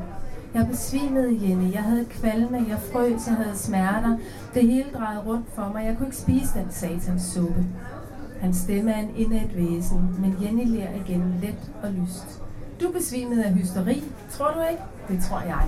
[0.56, 1.74] Jeg besvimede, Jenny.
[1.74, 4.18] Jeg havde kvalme, jeg frøs, jeg havde smerter.
[4.54, 5.86] Det hele drejede rundt for mig.
[5.86, 7.66] Jeg kunne ikke spise den satans suppe.
[8.42, 12.42] Hans stemme er en indet væsen, men Jenny ler igen let og lyst.
[12.82, 14.84] Du besvimede af hysteri, tror du ikke?
[15.08, 15.66] Det tror jeg.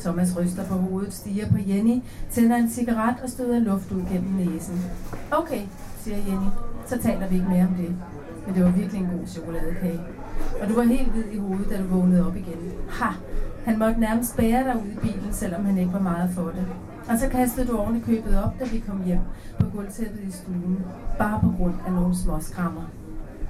[0.00, 4.30] Thomas ryster på hovedet, stiger på Jenny, tænder en cigaret og støder luft ud gennem
[4.30, 4.80] næsen.
[5.30, 5.62] Okay,
[6.00, 6.50] siger Jenny,
[6.86, 7.96] så taler vi ikke mere om det.
[8.46, 10.00] Men det var virkelig en god chokoladekage.
[10.62, 12.72] Og du var helt hvid i hovedet, da du vågnede op igen.
[12.90, 13.08] Ha!
[13.64, 16.66] Han måtte nærmest bære dig ud i bilen, selvom han ikke var meget for det.
[17.08, 19.18] Og så kastede du oven i købet op, da vi kom hjem
[19.60, 20.78] på gulvtæppet i stuen.
[21.18, 22.82] Bare på grund af nogle små skrammer.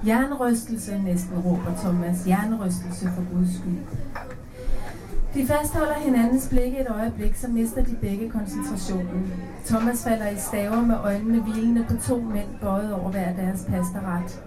[0.07, 2.27] Jernrystelse, næsten råber Thomas.
[2.27, 3.79] Jernrystelse for Guds skyld.
[5.35, 9.33] De fastholder hinandens blikke et øjeblik, så mister de begge koncentrationen.
[9.66, 14.42] Thomas falder i staver med øjnene hvilende på to mænd bøjet over hver deres pastaret.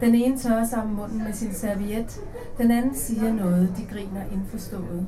[0.00, 2.20] Den ene tørrer sig om munden med sin serviet,
[2.62, 5.06] den anden siger noget, de griner indforstået.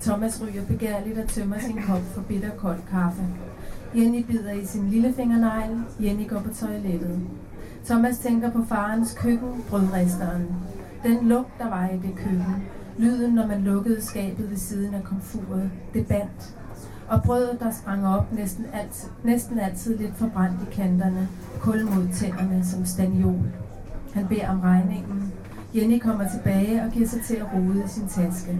[0.00, 3.22] Thomas ryger begærligt og tømmer sin kop for bitter kold kaffe.
[3.96, 5.82] Jenny bider i sin lille fingernegl.
[6.02, 7.20] Jenny går på toilettet.
[7.84, 10.46] Thomas tænker på farens køkken, brødristeren.
[11.02, 12.66] Den lugt, der var i det køkken.
[12.98, 15.70] Lyden, når man lukkede skabet ved siden af komfuret.
[15.94, 16.56] Det bandt.
[17.08, 21.28] Og brødet, der sprang op næsten altid, næsten altid lidt forbrændt i kanterne.
[21.60, 23.52] Kul mod tænderne som staniol.
[24.14, 25.32] Han beder om regningen.
[25.74, 28.58] Jenny kommer tilbage og giver sig til at rode i sin taske.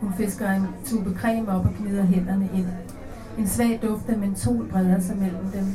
[0.00, 2.66] Hun fisker en tube creme op og gnider hænderne ind.
[3.38, 5.66] En svag duft af mentol breder sig mellem dem.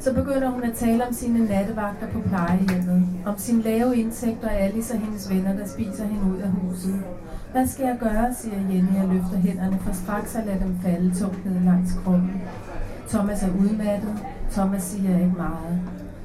[0.00, 4.52] Så begynder hun at tale om sine nattevagter på plejehjemmet, om sin lave indtægt og
[4.52, 7.02] Alice og hendes venner, der spiser hende ud af huset.
[7.52, 11.14] Hvad skal jeg gøre, siger Jenny og løfter hænderne for straks at lade dem falde
[11.14, 12.40] tungt ned langs kroppen.
[13.08, 14.16] Thomas er udmattet.
[14.50, 15.80] Thomas siger ikke meget.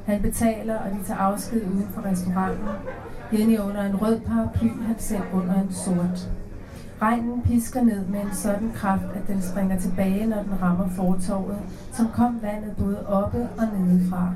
[0.06, 2.68] Han betaler, og de tager afsked uden for restauranten.
[3.34, 6.30] Jenny under en rød paraply, han selv under en sort.
[7.02, 11.58] Regnen pisker ned med en sådan kraft, at den springer tilbage, når den rammer fortorvet,
[11.92, 14.32] som kom vandet både oppe og nedefra.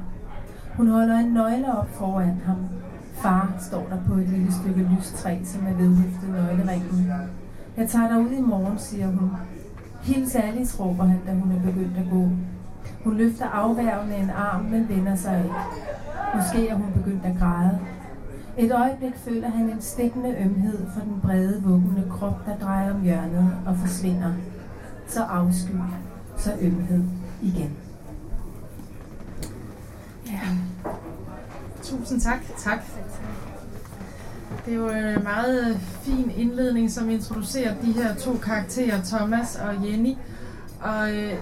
[0.77, 2.57] Hun holder en nøgle op foran ham.
[3.13, 7.11] Far står der på et lille stykke lystræ, som er vedhæftet nøgleringen.
[7.77, 9.31] Jeg tager dig ud i morgen, siger hun.
[10.01, 12.29] Hils Alice, råber han, da hun er begyndt at gå.
[13.03, 15.55] Hun løfter afværgende en arm, men vender sig ikke.
[16.35, 17.79] Måske er hun begyndt at græde.
[18.59, 23.01] Et øjeblik føler han en stikkende ømhed for den brede, vuggende krop, der drejer om
[23.01, 24.33] hjørnet og forsvinder.
[25.07, 25.71] Så afsky,
[26.37, 27.03] så ømhed
[27.41, 27.77] igen.
[30.27, 30.39] Ja.
[31.83, 32.39] Tusind tak.
[32.57, 32.79] Tak.
[34.65, 39.55] Det er jo en meget øh, fin indledning, som introducerer de her to karakterer, Thomas
[39.55, 40.15] og Jenny.
[40.81, 41.33] Og øh,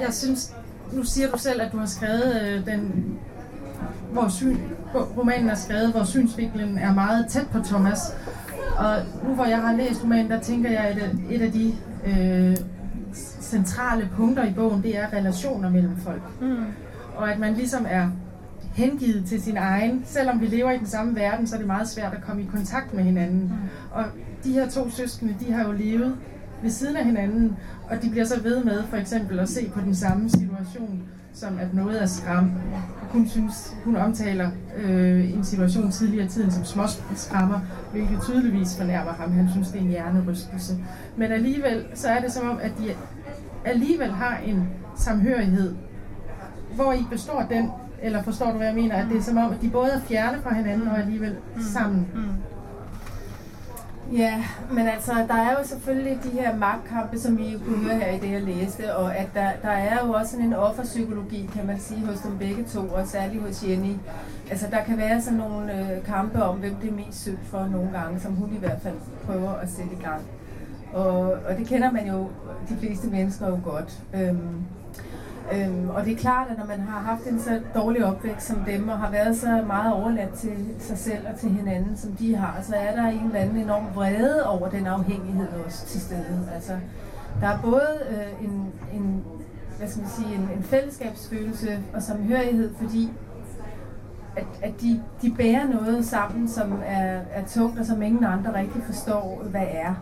[0.00, 0.54] jeg synes,
[0.92, 3.04] nu siger du selv, at du har skrevet øh, den,
[4.14, 4.56] hvor syn,
[4.94, 7.98] romanen er skrevet, hvor synsvinklen er meget tæt på Thomas.
[8.78, 8.96] Og
[9.28, 10.98] nu hvor jeg har læst romanen, der tænker jeg, at
[11.30, 11.74] et af de
[12.06, 12.56] øh,
[13.40, 16.22] centrale punkter i bogen, det er relationer mellem folk.
[16.40, 16.64] Mm.
[17.16, 18.08] Og at man ligesom er
[18.74, 20.02] hengivet til sin egen.
[20.06, 22.46] Selvom vi lever i den samme verden, så er det meget svært at komme i
[22.46, 23.40] kontakt med hinanden.
[23.40, 23.68] Mm.
[23.92, 24.04] Og
[24.44, 26.16] de her to søskende, de har jo levet
[26.64, 27.56] ved siden af hinanden,
[27.90, 31.58] og de bliver så ved med for eksempel at se på den samme situation, som
[31.58, 32.50] at noget er skram.
[33.10, 36.82] Hun synes, hun omtaler øh, en situation tidligere i tiden som små
[37.16, 37.60] skrammer,
[37.92, 39.32] hvilket tydeligvis fornærmer ham.
[39.32, 40.76] Han synes, det er en hjernerystelse.
[41.16, 42.84] Men alligevel, så er det som om, at de
[43.64, 45.74] alligevel har en samhørighed.
[46.74, 47.70] Hvor I består den,
[48.02, 48.94] eller forstår du, hvad jeg mener?
[48.94, 51.62] At det er som om, at de både er fjerne fra hinanden og alligevel mm.
[51.62, 52.06] sammen.
[52.14, 52.20] Mm.
[54.12, 58.12] Ja, men altså, der er jo selvfølgelig de her magtkampe, som vi kunne høre her
[58.12, 61.66] i det, jeg læste, og at der, der er jo også sådan en offerpsykologi, kan
[61.66, 63.94] man sige, hos dem begge to, og særligt hos Jenny.
[64.50, 67.66] Altså, der kan være sådan nogle øh, kampe om, hvem det er mest sødt for
[67.72, 68.94] nogle gange, som hun i hvert fald
[69.26, 70.22] prøver at sætte i gang.
[70.92, 72.28] Og, og det kender man jo,
[72.68, 73.98] de fleste mennesker jo godt.
[74.14, 74.64] Øhm,
[75.52, 78.56] Øhm, og det er klart, at når man har haft en så dårlig opvækst som
[78.66, 82.36] dem, og har været så meget overladt til sig selv og til hinanden, som de
[82.36, 86.48] har, så er der en eller anden enorm vrede over den afhængighed også til stede.
[86.54, 86.72] Altså,
[87.40, 89.24] der er både øh, en, en,
[89.78, 93.12] hvad skal man sige, en, en fællesskabsfølelse og samhørighed, fordi
[94.36, 98.54] at, at de, de bærer noget sammen, som er, er tungt, og som ingen andre
[98.54, 99.94] rigtig forstår, hvad er.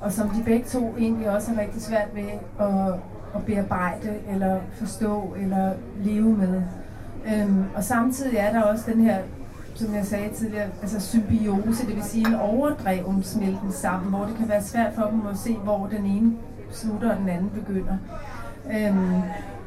[0.00, 2.22] Og som de begge to egentlig også har rigtig svært ved
[2.60, 2.94] at,
[3.34, 6.62] at bearbejde, eller forstå, eller leve med.
[7.26, 9.18] Øhm, og samtidig er der også den her,
[9.74, 14.36] som jeg sagde tidligere, altså symbiose, det vil sige en overdreven smelten sammen, hvor det
[14.36, 16.32] kan være svært for dem at se, hvor den ene
[16.70, 17.96] slutter, og den anden begynder.
[18.72, 19.22] Øhm,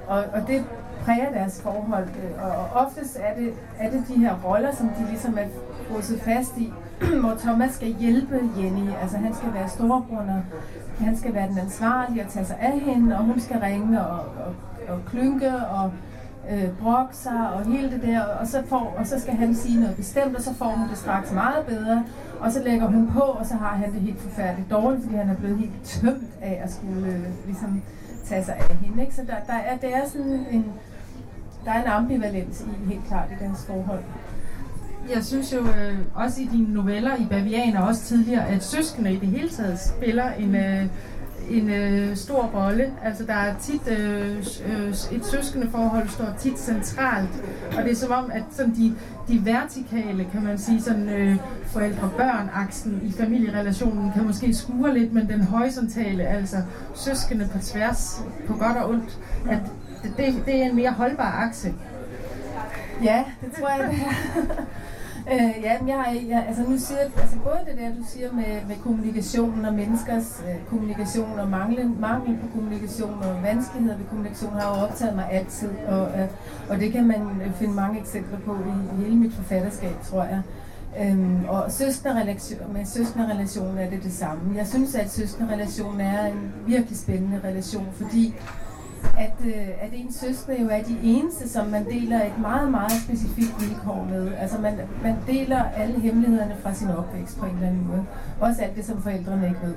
[0.07, 0.65] og, og det
[1.03, 2.03] præger deres forhold.
[2.03, 5.45] Øh, og, og oftest er det, er det de her roller, som de ligesom er
[5.89, 6.73] frosset fast i,
[7.21, 8.89] hvor Thomas skal hjælpe Jenny.
[9.01, 10.43] Altså han skal være storebror,
[11.01, 14.19] han skal være den ansvarlige og tage sig af hende, og hun skal ringe og,
[14.19, 14.55] og,
[14.87, 15.91] og klynke og
[16.51, 19.79] øh, brokke sig og hele det der, og så, får, og så skal han sige
[19.79, 22.03] noget bestemt, og så får hun det straks meget bedre,
[22.39, 25.29] og så lægger hun på, og så har han det helt forfærdeligt dårligt, fordi han
[25.29, 27.81] er blevet helt tømt af at skulle øh, ligesom
[28.25, 29.01] tage sig af hende.
[29.03, 29.15] Ikke?
[29.15, 30.65] Så der, der er, det er sådan en,
[31.65, 34.03] der er en ambivalens i helt klart i deres forhold
[35.15, 39.13] jeg synes jo øh, også i dine noveller i Bavian og også tidligere, at søskende
[39.13, 40.85] i det hele taget spiller en, øh,
[41.49, 42.93] en øh, stor rolle.
[43.03, 47.29] Altså der er tit, øh, øh, et søskende forhold står tit centralt,
[47.77, 48.93] og det er som om, at sådan de,
[49.27, 55.29] de vertikale, kan man sige, sådan øh, forældre-børn-aksen i familierelationen kan måske skure lidt, men
[55.29, 56.57] den horisontale, altså
[56.95, 59.19] søskende på tværs, på godt og ondt,
[59.49, 59.59] at
[60.17, 61.73] det, det er en mere holdbar akse.
[63.03, 64.63] Ja, det tror jeg, det er.
[65.27, 68.33] Øh, ja, men jeg, har, jeg, altså nu siger, altså både det der, du siger
[68.33, 74.05] med, med kommunikationen og menneskers øh, kommunikation og manglen, mangel på kommunikation og vanskeligheder ved
[74.05, 76.27] kommunikation har jo optaget mig altid, og, øh,
[76.69, 80.23] og det kan man øh, finde mange eksempler på i, i hele mit forfatterskab, tror
[80.23, 80.41] jeg.
[80.99, 84.57] Øhm, og søsterrelation, med søskenderrelationen er det det samme.
[84.57, 88.35] Jeg synes, at søskenderrelationen er en virkelig spændende relation, fordi
[89.17, 92.91] at, øh, at ens søskende jo er de eneste, som man deler et meget, meget
[92.91, 94.31] specifikt vilkår med.
[94.39, 98.05] Altså man, man deler alle hemmelighederne fra sin opvækst på en eller anden måde.
[98.39, 99.75] Også alt det, som forældrene ikke ved.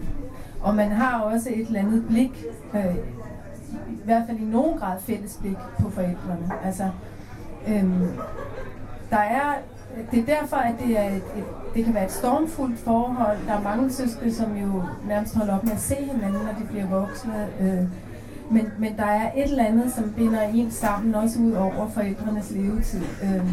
[0.61, 2.95] Og man har også et eller andet blik, øh,
[3.89, 6.51] i hvert fald i nogen grad fælles blik på forældrene.
[6.65, 6.91] Altså,
[7.69, 7.85] øh,
[9.11, 9.55] der er
[10.11, 13.39] det er derfor, at det, er et, et, det kan være et stormfuldt forhold.
[13.47, 16.65] Der er mange søskende, som jo nærmest holder op med at se hinanden, når de
[16.71, 17.49] bliver voksne.
[17.61, 17.89] Øh,
[18.55, 22.51] men, men der er et eller andet, som binder en sammen, også ud over forældrenes
[22.51, 23.03] levetid.
[23.23, 23.47] Øh,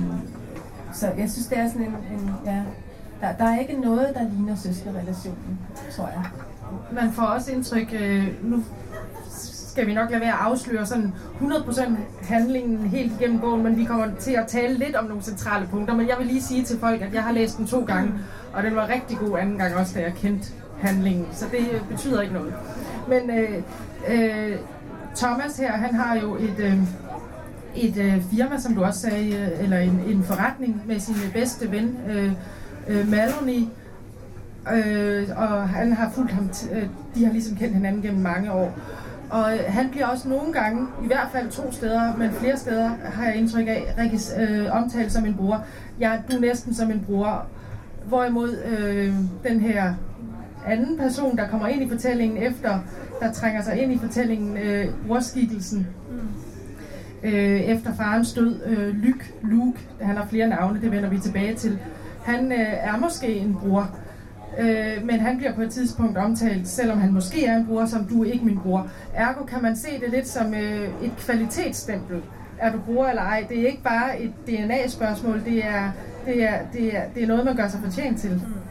[0.94, 1.96] så jeg synes, det er sådan en...
[2.20, 2.64] en ja,
[3.22, 5.60] der, der er ikke noget, der ligner søskenrelationen,
[5.92, 6.24] tror jeg.
[6.92, 8.64] Man får også indtryk, øh, nu
[9.72, 11.82] skal vi nok lade være at afsløre sådan 100%
[12.22, 15.96] handlingen helt igennem bogen, men vi kommer til at tale lidt om nogle centrale punkter.
[15.96, 18.14] Men jeg vil lige sige til folk, at jeg har læst den to gange,
[18.54, 21.28] og den var rigtig god anden gang også, da jeg kendte handlingen.
[21.32, 22.54] Så det betyder ikke noget.
[23.08, 23.64] Men øh,
[24.08, 24.58] øh,
[25.16, 26.78] Thomas her, han har jo et, øh,
[27.76, 31.72] et øh, firma, som du også sagde, øh, eller en, en forretning med sin bedste
[31.72, 32.32] ven, øh,
[32.88, 33.64] øh, Maloney,
[34.74, 36.84] øh, og han har fulgt ham, øh,
[37.16, 38.74] de har ligesom kendt hinanden gennem mange år.
[39.30, 42.90] Og øh, han bliver også nogle gange, i hvert fald to steder, men flere steder
[43.04, 45.66] har jeg indtryk af, regis, øh, omtalt som en bror.
[46.00, 47.46] Jeg du er næsten som en bror.
[48.06, 49.94] Hvorimod øh, den her
[50.68, 52.80] anden person, der kommer ind i fortællingen efter,
[53.22, 55.88] der trænger sig ind i fortællingen, øh, brorskikkelsen,
[57.24, 61.56] øh, efter farens død, øh, Luke, Luke, han har flere navne, det vender vi tilbage
[61.56, 61.80] til.
[62.24, 63.90] Han øh, er måske en bror,
[64.60, 68.06] Øh, men han bliver på et tidspunkt omtalt, selvom han måske er en bror, som
[68.06, 68.88] du er ikke min bror.
[69.14, 72.22] Ergo kan man se det lidt som øh, et kvalitetsstempel.
[72.60, 73.46] Er du bror eller ej?
[73.50, 75.92] Det er ikke bare et DNA-spørgsmål, det er,
[76.26, 78.32] det, er, det, er, det er noget, man gør sig fortjent til.
[78.32, 78.71] Mm.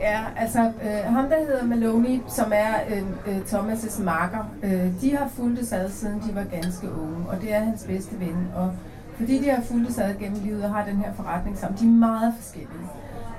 [0.00, 5.16] Ja, altså øh, ham der hedder Maloney, som er øh, øh Thomas' marker, øh, de
[5.16, 8.48] har fulgt ad siden de var ganske unge, og det er hans bedste ven.
[8.56, 8.72] Og
[9.16, 12.08] fordi de har fulgt ad gennem livet og har den her forretning sammen, de er
[12.08, 12.86] meget forskellige.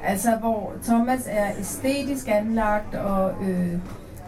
[0.03, 3.73] Altså, hvor Thomas er æstetisk anlagt og øh,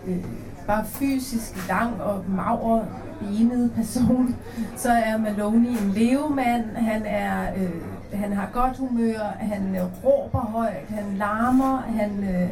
[0.07, 0.23] øh,
[0.67, 2.85] bare fysisk lang og mager
[3.19, 4.35] benet person,
[4.83, 6.75] så er Maloney en levemand.
[6.75, 7.81] Han er øh,
[8.13, 12.49] han har godt humør, han øh, råber højt, han larmer, han øh,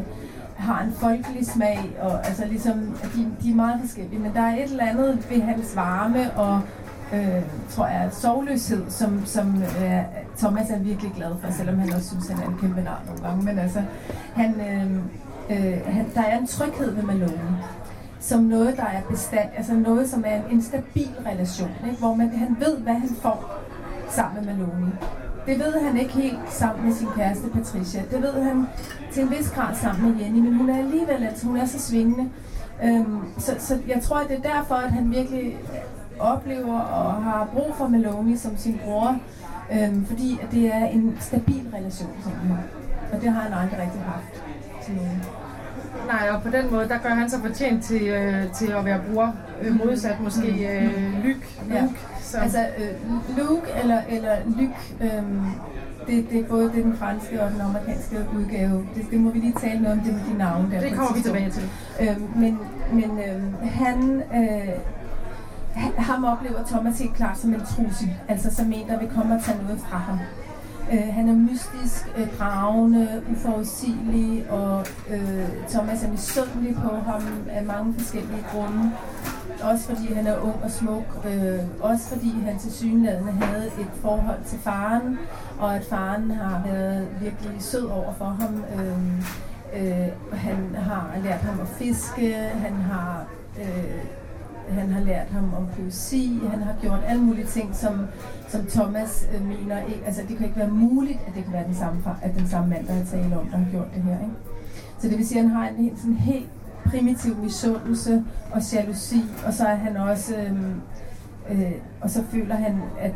[0.56, 2.80] har en folkelig smag, og altså ligesom,
[3.16, 6.62] de, de er meget forskellige, men der er et eller andet ved hans varme og
[7.14, 10.02] øh, tror jeg, sovløshed, som, som øh,
[10.38, 13.22] Thomas er virkelig glad for, selvom han også synes, han er en kæmpe nar nogle
[13.22, 13.44] gange.
[13.46, 13.82] Men altså,
[14.34, 14.92] han, øh,
[15.50, 17.58] øh, han, der er en tryghed ved Malone,
[18.20, 22.00] som noget, der er bestand, altså noget, som er en, en stabil relation, ikke?
[22.00, 23.62] hvor man, han ved, hvad han får
[24.10, 24.92] sammen med Malone.
[25.52, 28.02] Det ved han ikke helt sammen med sin kæreste Patricia.
[28.12, 28.68] Det ved han
[29.14, 31.80] til en vis grad sammen med Jenny, men hun er alligevel, altså hun er så
[31.80, 32.30] svingende.
[32.84, 35.58] Øhm, så, så jeg tror, at det er derfor, at han virkelig
[36.20, 39.18] oplever og har brug for Maloney som sin bror,
[39.74, 42.58] øhm, fordi at det er en stabil relation, simpelthen.
[43.14, 44.44] Og det har han aldrig rigtig haft
[44.86, 45.22] til nogen.
[46.12, 49.00] Nej, og på den måde, der gør han sig fortjent til, øh, til at være
[49.12, 50.98] bror, øh, modsat måske mm.
[50.98, 51.24] øh, Luke.
[51.24, 51.88] Luke ja.
[52.22, 52.42] som...
[52.42, 55.24] Altså, øh, Luke eller, eller Luke, øh,
[56.08, 58.88] det, det er både det, den franske og den amerikanske udgave.
[58.96, 60.80] Det, det må vi lige tale noget om, det med de navne der.
[60.80, 61.70] Det kommer vi tilbage til.
[62.02, 62.60] Øh, men
[62.94, 64.24] men øh, han...
[64.36, 64.70] Øh,
[65.98, 69.42] ham oplever Thomas helt klart som en trussel, altså som en, der vil komme og
[69.44, 70.20] tage noget fra ham.
[70.94, 77.66] Øh, han er mystisk, øh, dragende, uforudsigelig, og øh, Thomas er misundelig på ham af
[77.66, 78.92] mange forskellige grunde.
[79.64, 83.92] Også fordi han er ung og smuk, øh, også fordi han til synlædende havde et
[84.02, 85.20] forhold til faren,
[85.60, 88.64] og at faren har været virkelig sød over for ham.
[88.76, 89.22] Øh,
[89.74, 93.26] øh, han har lært ham at fiske, han har
[93.60, 94.21] øh,
[94.72, 98.08] han har lært ham om poesi, han har gjort alle mulige ting, som,
[98.48, 101.68] som Thomas øh, mener, ikke, altså det kan ikke være muligt, at det kan være
[101.68, 104.20] den samme, at den samme mand, der har talt om, der har gjort det her.
[104.20, 104.34] Ikke?
[105.00, 106.50] Så det vil sige, at han har en helt, sådan helt
[106.86, 110.62] primitiv misundelse og jalousi, og så er han også, øh,
[111.52, 113.14] øh, og så føler han, at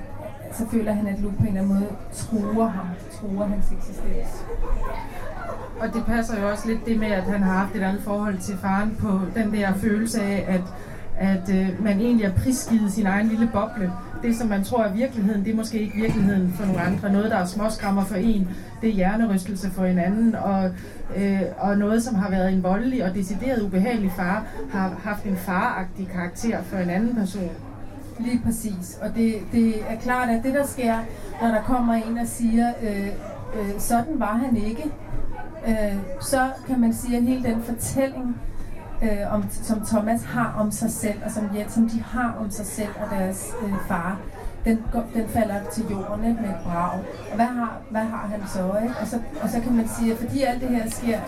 [0.57, 4.45] så føler han, at Luke på en eller anden måde truer ham, truer hans eksistens.
[5.79, 8.37] Og det passer jo også lidt det med, at han har haft et andet forhold
[8.37, 10.61] til faren på den der følelse af, at
[11.19, 13.91] at øh, man egentlig er prisgivet sin egen lille boble.
[14.23, 17.11] Det, som man tror er virkeligheden, det er måske ikke virkeligheden for nogle andre.
[17.11, 18.49] Noget, der er småskrammer for en,
[18.81, 20.71] det er hjernerystelse for en anden, og,
[21.15, 25.35] øh, og noget, som har været en voldelig og decideret ubehagelig far, har haft en
[25.37, 27.51] faragtig karakter for en anden person.
[28.19, 28.97] Lige præcis.
[29.01, 30.95] Og det, det er klart, at det der sker,
[31.41, 33.07] når der kommer en og siger, øh,
[33.59, 34.83] øh, sådan var han ikke,
[35.67, 38.37] øh, så kan man sige, at hele den fortælling,
[39.03, 42.51] øh, om, som Thomas har om sig selv, og som, Jens, som de har om
[42.51, 44.19] sig selv og deres øh, far,
[44.65, 46.99] den, den falder til jorden ikke, med et brag.
[47.29, 48.77] Og hvad har, hvad har han så?
[48.83, 48.95] Ikke?
[49.01, 51.19] Og, så og så kan man sige, at fordi alt det her sker,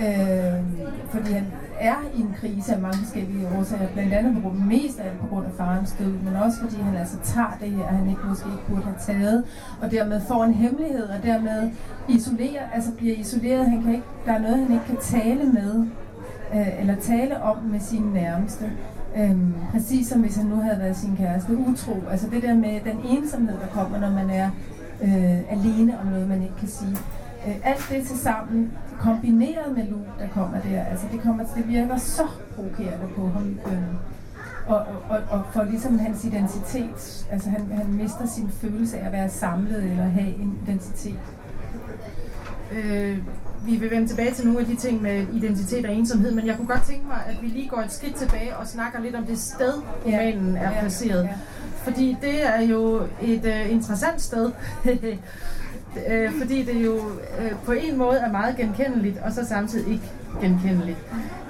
[0.00, 0.64] øh,
[1.10, 1.46] fordi han
[1.80, 5.26] er i en krise af mange forskellige årsager, blandt andet på grund, mest af på
[5.26, 8.48] grund af farens død, men også fordi han altså tager det her, han ikke måske
[8.48, 9.44] ikke burde have taget,
[9.82, 11.70] og dermed får en hemmelighed, og dermed
[12.08, 15.86] isolerer, altså bliver isoleret, han kan ikke, der er noget, han ikke kan tale med,
[16.54, 18.72] øh, eller tale om med sine nærmeste.
[19.16, 22.02] Øhm, præcis som hvis han nu havde været sin kæreste utro.
[22.10, 24.50] Altså det der med den ensomhed, der kommer, når man er
[25.02, 26.96] øh, alene om noget, man ikke kan sige.
[27.46, 31.68] Øh, alt det til sammen, kombineret med Lu, der kommer der, altså det, kommer, det
[31.68, 32.22] virker så
[32.54, 33.58] provokerende på ham.
[33.66, 33.94] Øh,
[34.66, 39.12] og, og, og for ligesom hans identitet, altså han, han mister sin følelse af at
[39.12, 41.20] være samlet eller have en identitet.
[42.72, 43.18] Øh,
[43.66, 46.56] vi vil vende tilbage til nogle af de ting med identitet og ensomhed, men jeg
[46.56, 49.24] kunne godt tænke mig, at vi lige går et skridt tilbage og snakker lidt om
[49.24, 49.72] det sted,
[50.06, 51.24] romanen er placeret.
[51.24, 51.34] Ja.
[51.76, 54.50] Fordi det er jo et uh, interessant sted.
[54.84, 60.12] uh, fordi det jo uh, på en måde er meget genkendeligt, og så samtidig ikke
[60.40, 60.98] genkendeligt.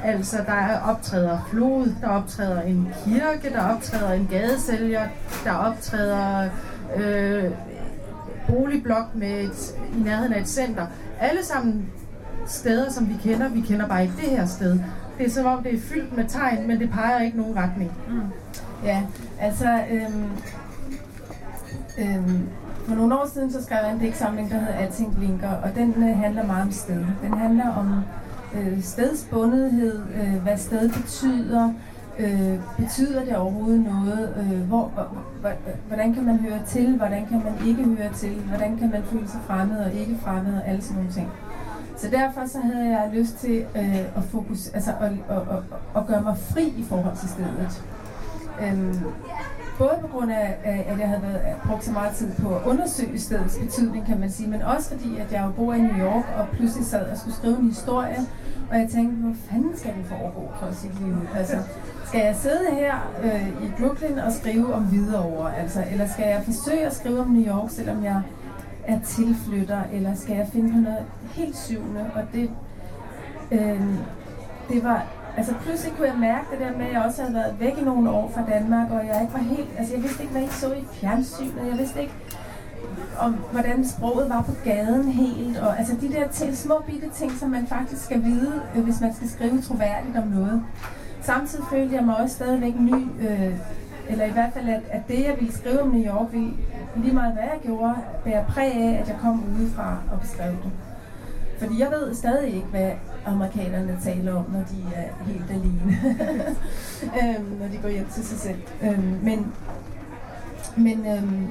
[0.05, 5.09] Altså, der optræder flod, der optræder en kirke, der optræder en gadesælger,
[5.45, 6.49] der optræder
[6.97, 7.51] øh,
[8.49, 10.87] boligblok med et, i nærheden af et center.
[11.21, 11.93] Alle sammen
[12.47, 13.49] steder, som vi kender.
[13.49, 14.79] Vi kender bare ikke det her sted.
[15.19, 17.93] Det er som om, det er fyldt med tegn, men det peger ikke nogen retning.
[18.09, 18.21] Mm.
[18.85, 19.03] Ja,
[19.41, 19.81] altså...
[19.91, 20.31] Øhm,
[21.99, 22.49] øhm,
[22.87, 25.95] for nogle år siden, så skrev jeg en digtsamling, der hedder Alting Blinker, og den
[25.97, 27.05] øh, handler meget om sted.
[27.23, 28.03] Den handler om
[28.55, 31.73] øh, stedsbundethed, øh, hvad sted betyder,
[32.19, 34.93] øh, betyder det overhovedet noget, øh, hvor,
[35.41, 35.53] hvor,
[35.89, 39.29] hvordan kan man høre til, hvordan kan man ikke høre til, hvordan kan man føle
[39.29, 41.29] sig fremmed og ikke fremmed, og alle sådan nogle ting.
[41.97, 45.63] Så derfor så havde jeg lyst til øh, at, fokus, altså at, at, at,
[45.97, 47.83] at gøre mig fri i forhold til stedet.
[48.63, 49.01] Øhm,
[49.79, 52.63] både på grund af, at jeg havde været, øh, brugt så meget tid på at
[52.67, 55.99] undersøge stedets betydning, kan man sige, men også fordi, at jeg jo bor i New
[56.07, 58.19] York og pludselig sad og skulle skrive en historie,
[58.71, 61.17] og jeg tænkte, hvor fanden skal det foregå for sit liv?
[61.37, 61.57] Altså,
[62.05, 66.43] skal jeg sidde her øh, i Brooklyn og skrive om Hvidovre, altså, eller skal jeg
[66.45, 68.23] forsøge at skrive om New York, selvom jeg
[68.87, 72.11] er tilflytter, eller skal jeg finde på noget helt syvende?
[72.15, 72.51] Og det,
[73.53, 73.81] øh,
[74.69, 77.61] det var, altså pludselig kunne jeg mærke det der med, at jeg også havde været
[77.61, 80.33] væk i nogle år fra Danmark, og jeg ikke var helt, altså jeg vidste ikke,
[80.33, 82.15] hvad jeg så i fjernsynet, jeg vidste ikke,
[83.19, 87.33] om hvordan sproget var på gaden helt, og altså de der ting, små bitte ting,
[87.33, 90.63] som man faktisk skal vide, øh, hvis man skal skrive troværdigt om noget.
[91.21, 93.55] Samtidig følte jeg mig også stadigvæk ny, øh,
[94.09, 96.53] eller i hvert fald, at, at det, jeg ville skrive om New York, ville
[96.97, 100.73] lige meget hvad jeg gjorde, bærer præg af, at jeg kom udefra og beskrev det.
[101.59, 102.91] Fordi jeg ved stadig ikke, hvad
[103.27, 105.99] amerikanerne taler om, når de er helt alene.
[107.23, 108.59] øhm, når de går hjem til sig selv.
[108.83, 109.53] Øhm, men
[110.77, 111.47] men øhm,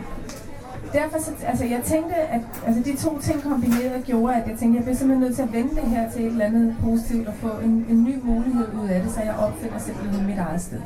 [0.94, 4.66] derfor så, altså jeg tænkte, at altså de to ting kombineret gjorde, at jeg tænkte,
[4.68, 7.28] at jeg bliver simpelthen nødt til at vende det her til et eller andet positivt
[7.28, 10.62] og få en, en ny mulighed ud af det, så jeg opfinder simpelthen mit eget
[10.62, 10.82] sted.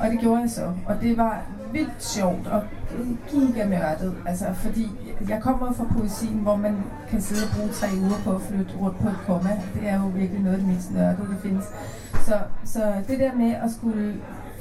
[0.00, 2.62] Og det gjorde jeg så, og det var vildt sjovt og
[3.30, 4.90] gigamørtet, altså fordi
[5.28, 6.76] jeg kommer fra poesien, hvor man
[7.10, 9.50] kan sidde og bruge tre uger på at flytte rundt på et komma.
[9.74, 11.64] Det er jo virkelig noget af det mest nørdede, der findes.
[12.26, 14.14] Så, så det der med at skulle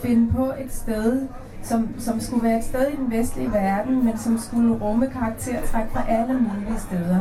[0.04, 1.28] finde på et sted,
[1.63, 5.86] som, som skulle være et sted i den vestlige verden, men som skulle rumme karaktertræk
[5.94, 7.20] fra alle mulige steder.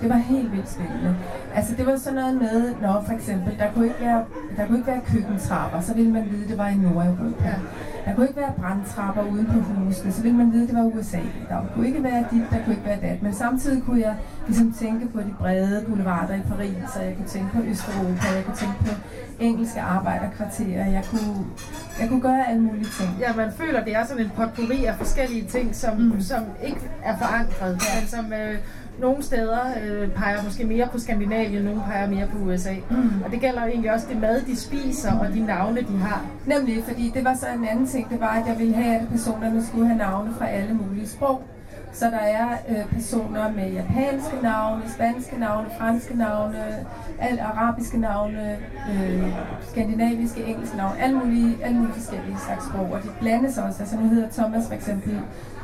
[0.00, 1.16] Det var helt vildt spændende.
[1.54, 4.24] Altså det var sådan noget med, når for eksempel, der kunne ikke være,
[4.56, 7.44] der kunne ikke være køkkentrapper, så ville man vide, at det var i Nordeuropa.
[7.44, 7.54] Ja.
[8.08, 10.84] Der kunne ikke være brandtrapper uden på husene, så ville man vide, at det var
[10.84, 11.20] USA.
[11.48, 13.22] Der kunne ikke være dit, der kunne ikke være dat.
[13.22, 14.16] Men samtidig kunne jeg
[14.46, 18.44] ligesom tænke på de brede boulevarder i Paris, og jeg kunne tænke på Østeuropa, jeg
[18.44, 18.90] kunne tænke på
[19.40, 21.46] engelske arbejderkvarterer, jeg kunne,
[22.00, 23.10] jeg kunne gøre alle mulige ting.
[23.20, 26.20] Ja, man føler, det er sådan en potpourri af forskellige ting, som, mm.
[26.20, 28.00] som ikke er forankret, ja.
[28.00, 28.58] men som øh,
[29.00, 32.74] nogle steder øh, peger måske mere på Skandinavien, nogle peger mere på USA.
[32.90, 33.22] Mm.
[33.24, 36.26] Og det gælder egentlig også det mad, de spiser, og de navne, de har.
[36.46, 39.08] Nemlig, fordi det var så en anden ting, det var, at jeg ville have, at
[39.08, 41.42] personerne skulle have navne fra alle mulige sprog.
[41.92, 46.86] Så der er øh, personer med japanske navne, spanske navne, franske navne,
[47.18, 48.56] alt arabiske navne,
[48.92, 49.32] øh,
[49.70, 53.82] skandinaviske, engelske navne, alle mulige, alle mulige forskellige slags sprog, og de blandes også.
[53.82, 55.20] Altså nu hedder Thomas for eksempel,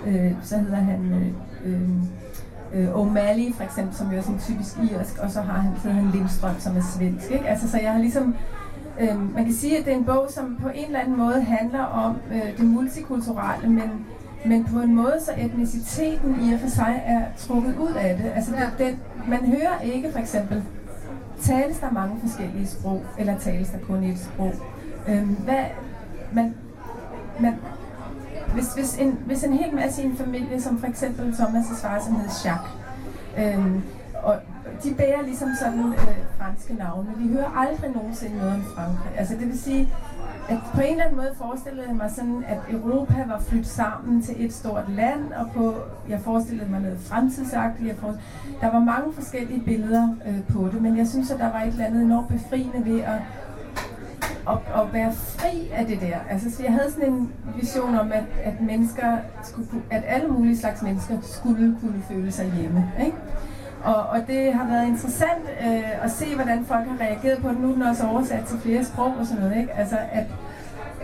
[0.06, 1.90] øh, så hedder han øh, øh,
[2.74, 5.90] øh, O'Malley for eksempel, som jo er sådan typisk irsk, og så har han, så
[5.90, 7.30] han Lindstrøm, som er svensk.
[7.30, 7.48] Ikke?
[7.48, 8.34] Altså, så jeg har ligesom,
[9.00, 11.42] øh, man kan sige, at det er en bog, som på en eller anden måde
[11.42, 14.06] handler om øh, det multikulturelle, men,
[14.44, 18.32] men på en måde, så etniciteten i og for sig er trukket ud af det.
[18.34, 20.62] Altså, det, den, man hører ikke for eksempel,
[21.40, 24.52] tales der mange forskellige sprog, eller tales der kun et sprog.
[25.08, 25.64] Øh, hvad,
[26.32, 26.54] man,
[27.40, 27.54] man,
[28.54, 32.00] hvis, hvis, en, hvis en hel masse i en familie, som for eksempel Thomas' far,
[32.06, 32.72] som hed Jacques,
[33.38, 33.82] øhm,
[34.22, 34.36] og
[34.84, 37.08] de bærer ligesom sådan øh, franske navne.
[37.16, 39.18] Vi hører aldrig nogensinde noget om Frankrig.
[39.18, 39.88] Altså det vil sige,
[40.48, 44.22] at på en eller anden måde forestillede jeg mig sådan, at Europa var flyttet sammen
[44.22, 45.74] til et stort land, og på,
[46.08, 47.88] jeg forestillede mig noget fremtidsagtigt.
[47.88, 47.96] Jeg
[48.60, 51.68] der var mange forskellige billeder øh, på det, men jeg synes, at der var et
[51.68, 53.20] eller andet enormt befriende ved at
[54.48, 56.18] at, at være fri af det der.
[56.30, 60.58] Altså, så jeg havde sådan en vision om, at, at mennesker skulle, at alle mulige
[60.58, 62.92] slags mennesker skulle kunne føle sig hjemme.
[63.00, 63.16] Ikke?
[63.84, 67.56] Og, og det har været interessant øh, at se, hvordan folk har reageret på den.
[67.56, 69.56] Nu er den også oversat til flere sprog og sådan noget.
[69.56, 69.72] Ikke?
[69.72, 70.24] Altså, at,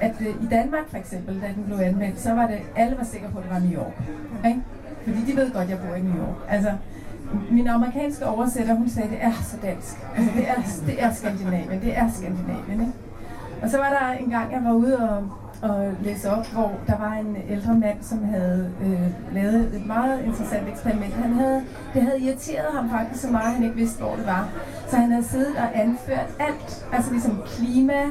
[0.00, 3.04] at øh, i Danmark for eksempel, da den blev anvendt, så var det, alle var
[3.04, 3.92] sikre på, at det var New York.
[4.46, 4.60] Ikke?
[5.04, 6.36] Fordi de ved godt, at jeg bor i New York.
[6.48, 6.72] Altså,
[7.50, 9.96] min amerikanske oversætter, hun sagde, at det er så dansk.
[10.16, 10.54] Altså, det er,
[10.86, 11.80] det er Skandinavien.
[11.80, 12.80] Det er Skandinavien.
[12.80, 12.92] Ikke?
[13.62, 15.28] Og så var der en gang, jeg var ude og,
[15.62, 20.24] at læse op, hvor der var en ældre mand, som havde øh, lavet et meget
[20.24, 21.14] interessant eksperiment.
[21.14, 21.62] Han havde,
[21.94, 24.48] det havde irriteret ham faktisk så meget, at han ikke vidste, hvor det var.
[24.88, 28.02] Så han havde siddet og anført alt, altså ligesom klima,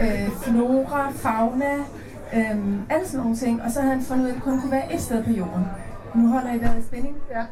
[0.00, 1.74] øh, flora, fauna,
[2.34, 2.56] øh,
[2.90, 3.62] alle sådan nogle ting.
[3.62, 5.30] Og så havde han fundet ud af, at det kun kunne være et sted på
[5.30, 5.64] jorden.
[6.14, 7.16] Nu holder I vejret i spænding.
[7.30, 7.42] Ja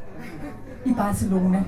[0.85, 1.65] i Barcelona.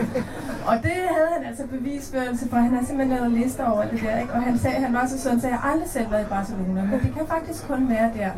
[0.68, 2.56] og det havde han altså bevisførelse for.
[2.56, 4.32] Han har simpelthen lavet lister over det der, ikke?
[4.32, 7.00] Og han sagde, han var så sådan, at jeg aldrig selv været i Barcelona, men
[7.04, 8.30] det kan faktisk kun være der.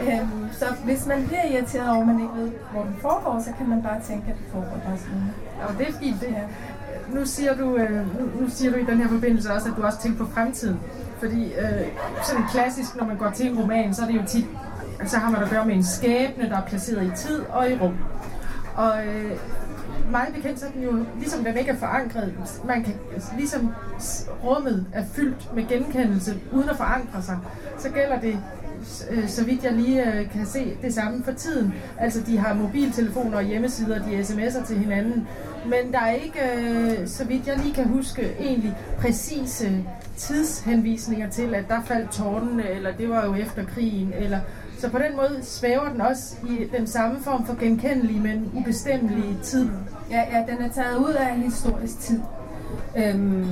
[0.00, 3.50] øhm, så hvis man bliver irriteret over, at man ikke ved, hvor den foregår, så
[3.58, 5.30] kan man bare tænke, at det foregår i Barcelona.
[5.60, 6.46] Ja, det er fint, det her.
[7.14, 9.82] Nu siger, du, øh, nu, nu siger du i den her forbindelse også, at du
[9.82, 10.80] også tænker på fremtiden.
[11.18, 11.86] Fordi øh,
[12.22, 14.46] sådan klassisk, når man går til en roman, så er det jo tit,
[15.06, 17.74] så har man at gøre med en skæbne, der er placeret i tid og i
[17.74, 17.94] rum.
[18.74, 19.32] Og øh,
[20.10, 23.74] meget bekendt så er den jo, ligesom den ikke er forankret, man kan, altså, ligesom
[24.44, 27.38] rummet er fyldt med genkendelse uden at forankre sig,
[27.78, 28.38] så gælder det
[29.10, 31.74] øh, så vidt jeg lige øh, kan se det samme for tiden.
[31.98, 35.28] Altså de har mobiltelefoner og hjemmesider, de sms'er til hinanden,
[35.64, 39.84] men der er ikke, øh, så vidt jeg lige kan huske, egentlig præcise
[40.16, 44.40] tidshenvisninger til, at der faldt tårnene, eller det var jo efter krigen, eller
[44.84, 49.38] så på den måde svæver den også i den samme form for genkendelig, men ubestemmelig
[49.42, 49.68] tid.
[50.10, 52.20] Ja, ja den er taget ud af historisk tid.
[52.96, 53.46] Øhm,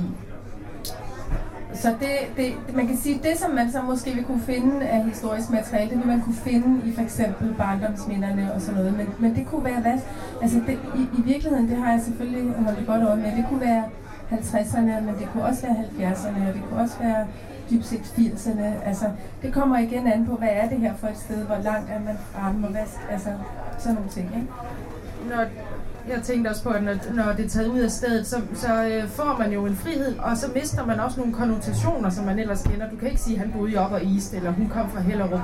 [1.73, 5.03] så det, det, man kan sige, det som man så måske vil kunne finde af
[5.03, 9.07] historisk materiale, det vil man kunne finde i for eksempel barndomsminderne og sådan noget, men,
[9.19, 9.99] men det kunne være hvad?
[10.41, 13.61] Altså det, i, i virkeligheden, det har jeg selvfølgelig holdt godt øje med, det kunne
[13.61, 13.83] være
[14.31, 17.27] 50'erne, men det kunne også være 70'erne, og det kunne også være
[17.69, 18.85] dybt set 80'erne.
[18.85, 19.05] Altså,
[19.41, 21.99] det kommer igen an på, hvad er det her for et sted, hvor langt er
[21.99, 23.29] man fremme, og hvad, altså
[23.79, 24.47] sådan nogle ting, ikke?
[25.29, 25.45] Når,
[26.09, 28.83] jeg tænkte også på, at når, når det er taget ud af stedet, så, så
[28.83, 32.39] øh, får man jo en frihed, og så mister man også nogle konnotationer, som man
[32.39, 32.89] ellers kender.
[32.89, 35.01] Du kan ikke sige, at han boede i op og East, eller hun kom fra
[35.01, 35.39] Hellerup.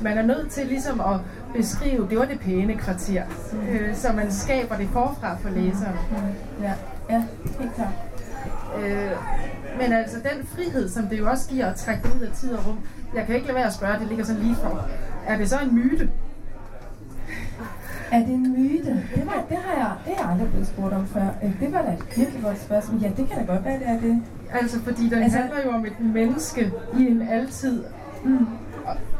[0.00, 1.20] Man er nødt til ligesom at
[1.54, 3.68] beskrive, det var det pæne kvarter, mm.
[3.68, 5.96] øh, så man skaber det forfra for læseren.
[6.10, 6.62] Mm.
[6.62, 6.72] Ja,
[7.10, 7.24] ja,
[7.60, 8.11] helt klart.
[8.78, 9.10] Øh,
[9.80, 12.66] men altså den frihed, som det jo også giver at trække ud af tid og
[12.66, 12.78] rum,
[13.14, 14.88] jeg kan ikke lade være at spørge, det ligger sådan lige for.
[15.26, 16.10] Er det så en myte?
[18.12, 19.02] Er det en myte?
[19.14, 21.26] Det, var, det, har jeg, det har jeg aldrig blevet spurgt om før.
[21.44, 23.00] Øh, det var da et virkelig godt spørgsmål.
[23.00, 24.22] Ja, det kan da godt være, det er det.
[24.52, 27.84] Altså, fordi den altså, handler jo om et menneske i en altid.
[28.24, 28.46] Mm.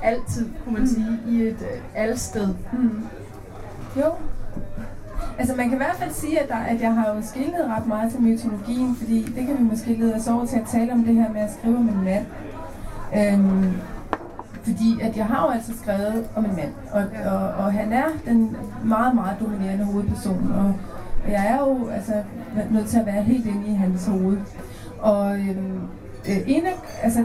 [0.03, 0.89] Altid, kunne man mm.
[0.89, 2.55] sige, i et uh, alsted.
[2.73, 3.05] Mm.
[3.97, 4.13] Jo,
[5.39, 7.87] Altså man kan i hvert fald sige, at, der, at jeg har jo skillet ret
[7.87, 11.05] meget til mytologien, fordi det kan vi måske lede os over til at tale om
[11.05, 12.27] det her med at skrive om en mand.
[13.17, 13.73] Øhm,
[14.63, 18.05] fordi at jeg har jo altså skrevet om en mand, og, og, og han er
[18.25, 20.75] den meget, meget dominerende hovedperson, og
[21.31, 22.13] jeg er jo altså
[22.71, 24.39] nødt til at være helt inde i hans hoved.
[24.99, 25.81] Og øhm,
[26.29, 27.25] øh, en af, altså,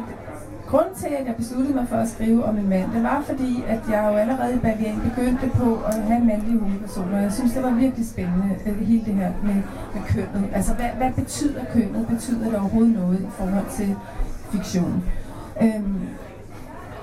[0.67, 3.63] Grunden til, at jeg besluttede mig for at skrive om en mand, det var fordi,
[3.67, 7.21] at jeg jo allerede i Bavian begyndte på at have mandlige hovedpersoner.
[7.21, 9.55] Jeg synes, det var virkelig spændende, øh, hele det her med,
[9.93, 10.49] med kønnet.
[10.53, 12.07] Altså, hvad, hvad betyder kønnet?
[12.07, 13.95] Betyder det overhovedet noget i forhold til
[14.51, 15.03] fiktion?
[15.61, 15.99] Øhm,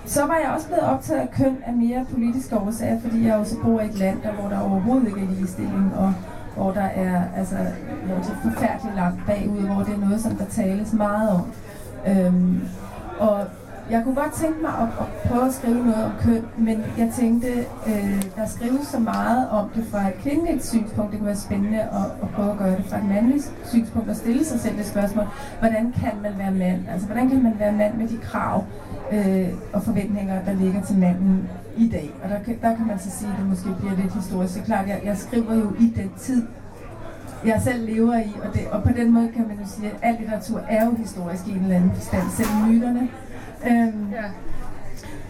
[0.07, 3.57] så var jeg også blevet optaget af køn af mere politiske årsager, fordi jeg også
[3.63, 6.15] bor i et land, der, hvor der overhovedet ikke er ligestilling, og
[6.57, 7.57] hvor der er, altså,
[8.07, 11.43] hvor det er forfærdeligt langt bagud, hvor det er noget, som der tales meget om.
[12.09, 12.61] Øhm,
[13.19, 13.47] og
[13.91, 17.13] jeg kunne godt tænke mig at, at prøve at skrive noget om køn, men jeg
[17.19, 17.49] tænkte,
[17.87, 21.11] øh, der skrives så meget om det fra et kvindeligt synspunkt.
[21.11, 24.17] Det kunne være spændende at, at prøve at gøre det fra et mandligt synspunkt og
[24.17, 25.27] stille sig selv det spørgsmål,
[25.59, 26.81] hvordan kan man være mand?
[26.93, 28.65] Altså, hvordan kan man være mand med de krav
[29.13, 32.11] øh, og forventninger, der ligger til manden i dag?
[32.23, 34.55] Og der, der kan man så sige, at det måske bliver lidt historisk.
[34.55, 36.47] Så klart, jeg, jeg skriver jo i den tid,
[37.47, 39.97] jeg selv lever i, og, det, og på den måde kan man jo sige, at
[40.03, 43.09] al litteratur er jo historisk i en eller anden forstand, selv myterne.
[43.67, 44.25] Øhm, ja.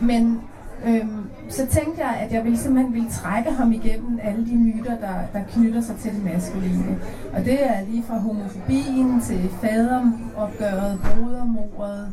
[0.01, 0.41] Men
[0.87, 4.97] øhm, så tænkte jeg, at jeg ville simpelthen ville trække ham igennem alle de myter,
[4.99, 6.99] der, der knytter sig til det maskuline.
[7.33, 12.13] Og det er lige fra homofobien til faderopgøret, brodermordet,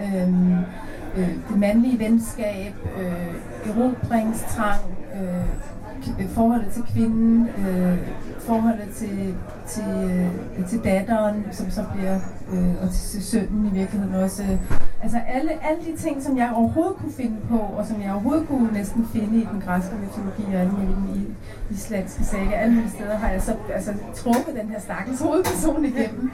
[0.00, 0.52] øhm,
[1.16, 3.34] øh, det mandlige venskab, øh,
[3.70, 4.80] erobringstrang,
[5.14, 5.46] øh,
[6.28, 7.98] forholdet til kvinden, øh,
[8.38, 9.34] forholdet til,
[9.66, 10.28] til,
[10.58, 12.18] øh, til datteren, som så bliver,
[12.52, 14.42] øh, og til sønnen i virkeligheden også.
[15.02, 18.48] Altså alle, alle de ting, som jeg overhovedet kunne finde på, og som jeg overhovedet
[18.48, 21.26] kunne næsten finde i den græske mytologi og alle mulige
[21.70, 26.30] islandske sager, alle mulige steder har jeg så altså, trukket den her stakkels hovedperson igennem.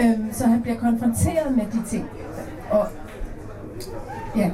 [0.00, 2.08] Øhm, så han bliver konfronteret med de ting.
[2.70, 2.86] Og
[4.36, 4.50] ja,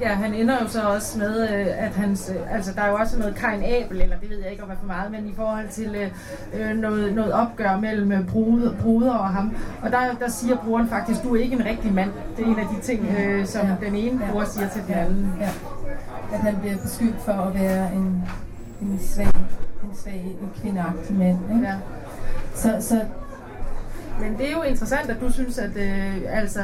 [0.00, 2.96] Ja, han ender jo så også med, øh, at hans, øh, altså der er jo
[2.96, 5.34] også noget Kain Abel, eller det ved jeg ikke om er for meget, men i
[5.36, 9.56] forhold til øh, øh noget, noget opgør mellem bruder, bruder og ham.
[9.82, 12.10] Og der, der siger brugeren faktisk, du er ikke en rigtig mand.
[12.36, 13.86] Det er en af de ting, øh, som ja.
[13.86, 15.32] den ene bror siger til den anden.
[15.40, 15.50] Ja.
[16.32, 18.22] At han bliver beskyldt for at være en,
[18.82, 21.38] en svag, en svag en kvindeagtig mand.
[21.54, 21.66] Ikke?
[21.66, 21.74] Ja.
[22.54, 23.00] Så, så
[24.20, 26.60] men det er jo interessant, at du synes, at øh, altså,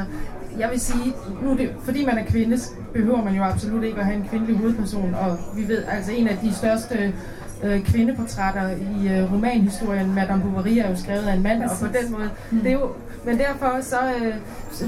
[0.59, 2.57] jeg vil sige, nu det, fordi man er kvinde,
[2.93, 6.27] behøver man jo absolut ikke at have en kvindelig hovedperson, og vi ved, altså en
[6.27, 7.13] af de største
[7.63, 11.81] øh, kvindeportrætter i øh, romanhistorien, Madame Bovary, er jo skrevet af en mand, Præcis.
[11.81, 12.59] og på den måde, mm.
[12.59, 12.89] det er jo,
[13.25, 14.33] men derfor så, øh,
[14.71, 14.87] så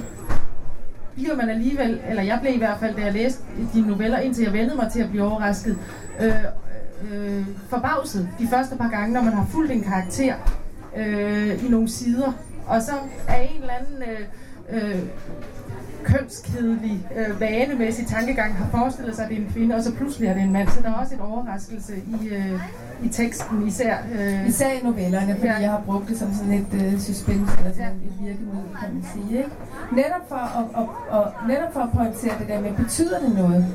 [1.15, 3.43] bliver man alligevel, eller jeg blev i hvert fald, da jeg læste
[3.73, 5.77] dine noveller, indtil jeg vendte mig til at blive overrasket,
[6.21, 6.33] øh,
[7.11, 10.35] øh, forbavset de første par gange, når man har fulgt en karakter
[10.97, 12.33] øh, i nogle sider,
[12.67, 12.91] og så
[13.27, 14.99] er en eller anden øh, øh,
[16.07, 20.29] kønskedelig, øh, vanemæssig tankegang har forestillet sig, at det er en kvinde, og så pludselig
[20.29, 20.67] er det en mand.
[20.67, 22.59] Så der er også en overraskelse i, øh,
[23.03, 23.97] i teksten især.
[24.19, 24.47] Øh.
[24.47, 25.61] Især i novellerne, fordi ja.
[25.61, 28.07] jeg har brugt det som sådan et øh, suspense, eller sådan ja.
[28.07, 29.37] et virkemiddel, kan man sige.
[29.37, 29.49] Ikke?
[29.91, 33.65] Netop, for at, og, og, netop for at pointere det der med, betyder det noget?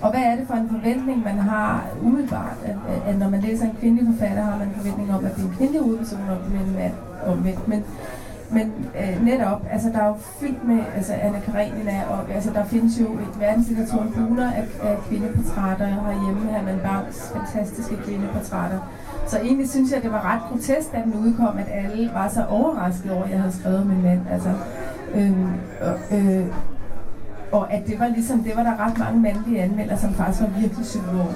[0.00, 2.56] Og hvad er det for en forventning, man har umiddelbart?
[2.64, 2.76] At,
[3.06, 5.48] at når man læser en kvindelig forfatter, har man en forventning om, at det er
[5.48, 6.92] en kvindelig hovedperson, og en mand
[7.26, 7.68] omvendt.
[7.68, 7.84] Men
[8.50, 12.64] men øh, netop, altså der er jo fyldt med altså Anna Karenina, og altså der
[12.64, 18.78] findes jo et verdenslitteratur buler af, af kvindeportrætter herhjemme, Herman Bangs fantastiske kvindeportrætter.
[19.26, 22.44] Så egentlig synes jeg, det var ret grotesk, da den udkom, at alle var så
[22.44, 24.20] overrasket over, at jeg havde skrevet min mand.
[24.30, 24.52] Altså,
[25.14, 25.32] øh,
[26.12, 26.46] øh,
[27.52, 30.60] og at det var ligesom, det var der ret mange mandlige anmeldere, som faktisk var
[30.60, 31.34] virkelig sure over.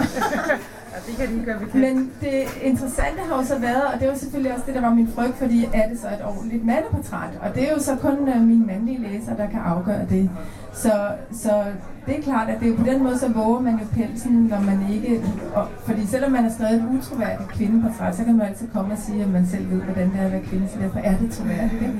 [1.10, 4.52] det kan de gøre Men det interessante har jo så været, og det var selvfølgelig
[4.52, 7.30] også det, der var min frygt, fordi er det så et ordentligt mandeportræt?
[7.42, 10.30] Og det er jo så kun uh, mine mandlige læsere, der kan afgøre det.
[10.72, 10.92] Så,
[11.32, 11.64] så
[12.06, 14.32] det er klart, at det er jo på den måde, så våger man jo pelsen,
[14.32, 15.24] når man ikke...
[15.54, 18.98] Og, fordi selvom man har skrevet et utroværdigt kvindeportræt, så kan man altid komme og
[18.98, 21.30] sige, at man selv ved, hvordan det er at være kvinde, så derfor er det
[21.30, 21.92] troværdigt.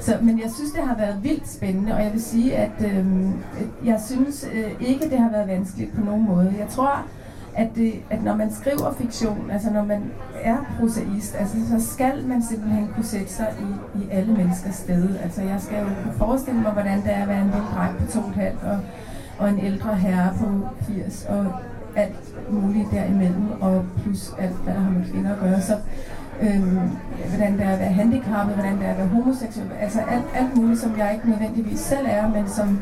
[0.00, 3.06] Så, men jeg synes, det har været vildt spændende, og jeg vil sige, at øh,
[3.84, 6.54] jeg synes øh, ikke, det har været vanskeligt på nogen måde.
[6.58, 7.04] Jeg tror,
[7.54, 12.26] at, det, at når man skriver fiktion, altså når man er prosaist, altså, så skal
[12.26, 15.16] man simpelthen kunne sætte sig i, i alle menneskers sted.
[15.22, 18.12] Altså jeg skal jo forestille mig, hvordan det er at være en lille dreng på
[18.12, 18.20] to
[18.66, 18.78] og,
[19.38, 20.46] og en ældre herre på
[20.86, 21.46] 80, og
[21.96, 25.60] alt muligt derimellem, og plus alt, hvad der har med kvinder at gøre.
[25.60, 25.76] Så
[26.40, 26.62] øh,
[27.28, 30.56] hvordan det er at være handicappet, hvordan det er at være homoseksuel, altså alt, alt
[30.56, 32.78] muligt, som jeg ikke nødvendigvis selv er, men som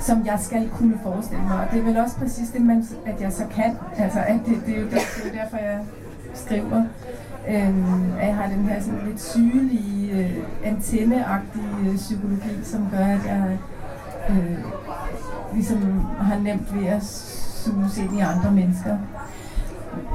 [0.00, 1.60] som jeg skal kunne forestille mig.
[1.60, 3.76] Og det er vel også præcis det, man, at jeg så kan.
[3.98, 5.78] Altså, at det, det, er jo, det, det er jo derfor, jeg
[6.34, 6.84] skriver.
[7.48, 13.04] Øhm, at jeg har den her sådan lidt sygelige, øh, antenneagtige øh, psykologi, som gør,
[13.04, 13.58] at jeg
[14.30, 14.58] øh,
[15.54, 17.04] ligesom har nemt ved at
[17.64, 18.96] suge ind i andre mennesker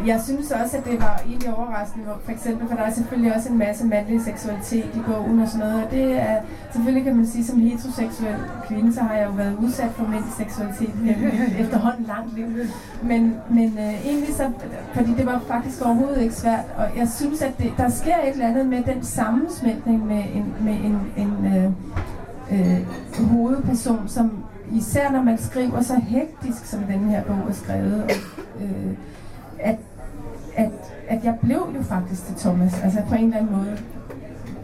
[0.05, 3.49] jeg synes også, at det var egentlig overraskende, for eksempel, for der er selvfølgelig også
[3.49, 6.37] en masse mandlig seksualitet i bogen og sådan noget, og det er,
[6.71, 8.35] selvfølgelig kan man sige, som heteroseksuel
[8.67, 10.93] kvinde, så har jeg jo været udsat for mandlig seksualitet
[11.59, 12.45] efterhånden langt liv.
[13.03, 14.51] Men, men øh, egentlig så,
[14.93, 18.31] fordi det var faktisk overhovedet ikke svært, og jeg synes, at det, der sker et
[18.31, 21.71] eller andet med den sammensmeltning med en, med en, en øh,
[22.51, 28.03] øh, hovedperson, som især når man skriver så hektisk, som den her bog er skrevet,
[28.03, 28.11] og,
[28.61, 28.93] øh,
[29.59, 29.77] at,
[30.55, 30.71] at,
[31.07, 33.77] at jeg blev jo faktisk til Thomas, altså på en eller anden måde.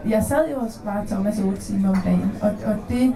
[0.10, 3.14] Jeg sad jo også bare Thomas 8 timer om dagen, og, og det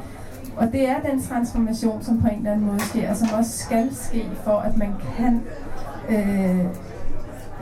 [0.57, 3.57] og det er den transformation, som på en eller anden måde sker, og som også
[3.57, 5.41] skal ske, for at man kan...
[6.09, 6.65] Øh,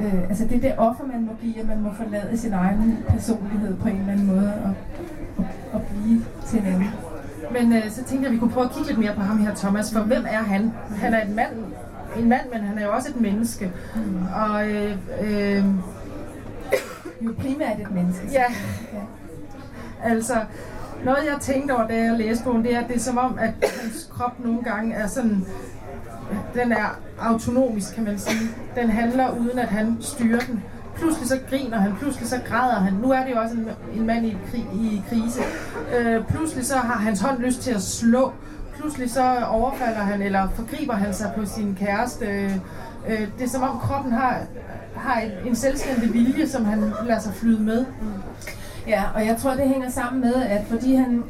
[0.02, 2.98] øh, altså det er det offer, man må give, at man må forlade sin egen
[3.10, 4.74] personlighed på en eller anden måde, og,
[5.38, 6.90] og, og blive til en anden.
[7.52, 9.38] Men øh, så tænkte jeg, at vi kunne prøve at kigge lidt mere på ham
[9.38, 10.72] her, Thomas, for hvem er han?
[10.96, 11.52] Han er en mand,
[12.20, 13.72] en mand men han er jo også et menneske.
[13.96, 14.26] Mm.
[14.36, 15.66] Og øh, øh,
[17.22, 18.28] jo primært et menneske.
[18.32, 18.46] Ja.
[18.94, 19.02] ja.
[20.04, 20.34] Altså,
[21.06, 23.38] noget jeg tænkte over, da jeg læste bogen, det er, at det er som om,
[23.40, 25.46] at hans krop nogle gange er sådan,
[26.54, 28.50] den er autonomisk, kan man sige.
[28.76, 30.64] Den handler uden, at han styrer den.
[30.96, 32.94] Pludselig så griner han, pludselig så græder han.
[32.94, 35.42] Nu er det jo også en, en mand i, krig, i krise.
[35.98, 38.34] Øh, pludselig så har hans hånd lyst til at slå.
[38.84, 42.26] Pludselig så overfalder han, eller forgriber han sig på sin kæreste.
[42.26, 42.56] Øh,
[43.08, 44.42] øh det er som om kroppen har,
[44.96, 47.86] har en, selvstændig vilje, som han lader sig flyde med.
[48.02, 48.08] Mm.
[48.88, 51.24] Ja, og jeg tror, det hænger sammen med, at fordi han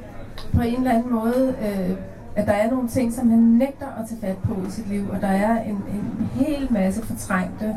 [0.53, 1.97] på en eller anden måde, øh,
[2.35, 5.09] at der er nogle ting, som han nægter at tage fat på i sit liv,
[5.09, 7.75] og der er en, en hel masse fortrængte,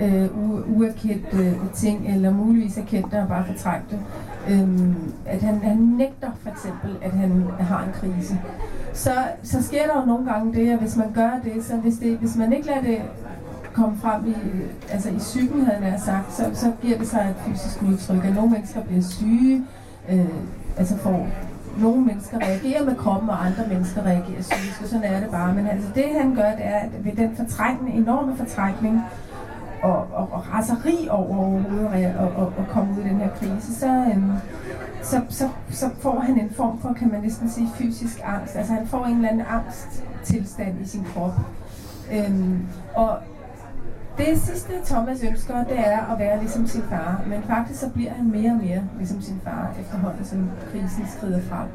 [0.00, 0.28] øh,
[0.76, 3.94] uerkendte ting, eller muligvis erkendte og bare fortrængte.
[3.94, 8.40] Øh, Øhm, at han, han nægter for eksempel, at han har en krise.
[8.92, 11.94] Så, så sker der jo nogle gange det, at hvis man gør det, så hvis,
[11.94, 13.02] det, hvis man ikke lader det
[13.72, 14.34] komme frem i,
[14.90, 18.34] altså i psyken, havde jeg sagt, så, så giver det sig et fysisk udtryk, at
[18.34, 19.64] nogle mennesker bliver syge,
[20.08, 20.28] øh,
[20.76, 21.28] altså får
[21.78, 25.54] nogle mennesker reagerer med kroppen, og andre mennesker reagerer psykisk, og sådan er det bare.
[25.54, 29.02] Men altså det han gør, det er, at ved den fortrængning, enorme fortrængning,
[29.82, 33.74] og, og, og raseri over overhovedet og, og, og komme ud i den her krise,
[33.74, 34.32] så, øhm,
[35.02, 38.56] så, så, så får han en form for, kan man næsten sige, fysisk angst.
[38.56, 41.32] Altså han får en eller anden angsttilstand i sin krop.
[42.12, 43.18] Øhm, og
[44.18, 48.12] det sidste Thomas ønsker, det er at være ligesom sin far, men faktisk så bliver
[48.12, 51.68] han mere og mere ligesom sin far efterhånden, som krisen skrider frem.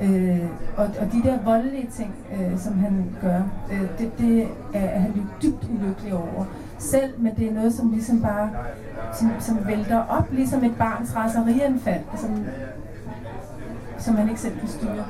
[0.00, 3.42] Øh, og, og de der voldelige ting, øh, som han gør,
[3.72, 4.42] øh, det, det
[4.74, 6.44] er, er han jo dybt ulykkelig over.
[6.80, 8.50] Selv, men det er noget, som ligesom bare
[9.18, 12.44] som, som vælter op, ligesom et barns raserianfald, som,
[13.98, 15.04] som man ikke selv kan styre.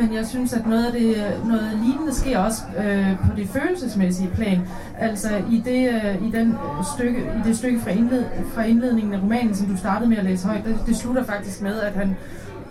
[0.00, 4.30] Men jeg synes, at noget af det, noget lignende sker også øh, på det følelsesmæssige
[4.34, 4.60] plan.
[4.98, 9.14] Altså i det, øh, i den øh, stykke, i det stykke fra, indled, fra indledningen
[9.14, 11.92] af romanen, som du startede med at læse højt, det, det slutter faktisk med, at
[11.92, 12.16] han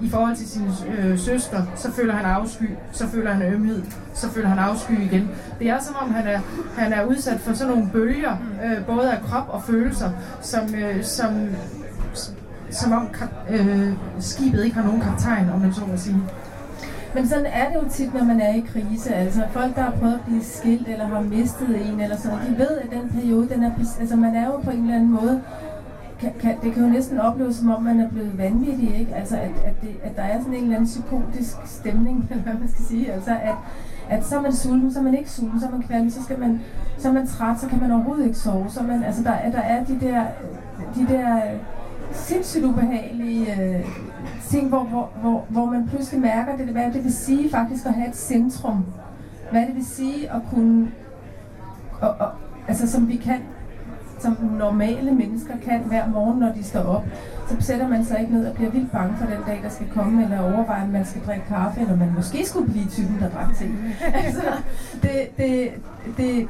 [0.02, 0.68] i forhold til sin
[0.98, 3.84] øh, søster, så føler han afsky, så føler han ømhed,
[4.14, 5.30] så føler han afsky igen.
[5.60, 6.40] Det er som om, han er,
[6.78, 10.10] han er udsat for sådan nogle bølger, øh, både af krop og følelser,
[10.42, 11.50] som, øh, som,
[12.70, 13.10] som om
[13.50, 16.24] øh, skibet ikke har nogen kaptajn, om man så må sige.
[17.14, 19.16] Men sådan er det jo tit, når man er i krise.
[19.16, 22.58] Altså folk, der har prøvet at blive skilt, eller har mistet en, eller sådan de
[22.58, 25.42] ved, at den periode, den er, altså man er jo på en eller anden måde,
[26.20, 29.16] kan, kan, det kan jo næsten opleves, som om man er blevet vanvittig, ikke?
[29.16, 32.54] Altså, at, at, det, at der er sådan en eller anden psykotisk stemning, eller hvad
[32.54, 33.14] man skal sige.
[33.14, 33.56] Altså, at,
[34.10, 36.24] at så er man sulten, så er man ikke sulten, så er man kvalm, så,
[36.24, 36.62] skal man,
[36.98, 38.66] så er man træt, så kan man overhovedet ikke sove.
[38.70, 40.24] Så man, altså, der, der er de der,
[40.96, 41.42] de der
[42.12, 43.86] sindssygt ubehagelige øh,
[44.50, 47.94] ting, hvor, hvor, hvor, hvor man pludselig mærker, det, hvad det vil sige faktisk at
[47.94, 48.86] have et centrum.
[49.52, 50.92] Hvad det vil sige at kunne,
[52.02, 52.32] og, og,
[52.68, 53.40] altså som vi kan,
[54.20, 57.06] som normale mennesker kan hver morgen, når de står op,
[57.50, 59.88] så sætter man sig ikke ned og bliver vildt bange for den dag, der skal
[59.94, 63.30] komme, eller overvejer, om man skal drikke kaffe, eller man måske skulle blive typen, der
[63.30, 63.66] drak te.
[64.24, 64.42] altså,
[65.02, 65.72] det, det,
[66.18, 66.48] det,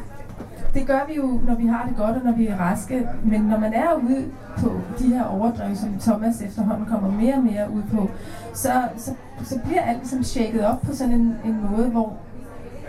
[0.73, 3.07] det gør vi jo, når vi har det godt og når vi er raske.
[3.23, 4.25] Men når man er ude
[4.57, 8.09] på de her overdrev, som Thomas efterhånden kommer mere og mere ud på,
[8.53, 9.11] så, så,
[9.43, 12.17] så bliver alt ligesom shaket op på sådan en, en måde, hvor,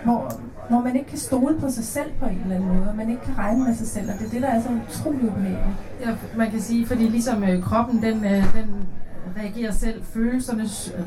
[0.04, 0.32] hvor,
[0.68, 3.10] hvor man ikke kan stole på sig selv på en eller anden måde, og man
[3.10, 5.60] ikke kan regne med sig selv, og det er det, der er så utroligt ubehageligt.
[6.00, 8.88] Ja, man kan sige, fordi ligesom øh, kroppen, den, øh, den
[9.36, 10.64] reagerer selv, følelserne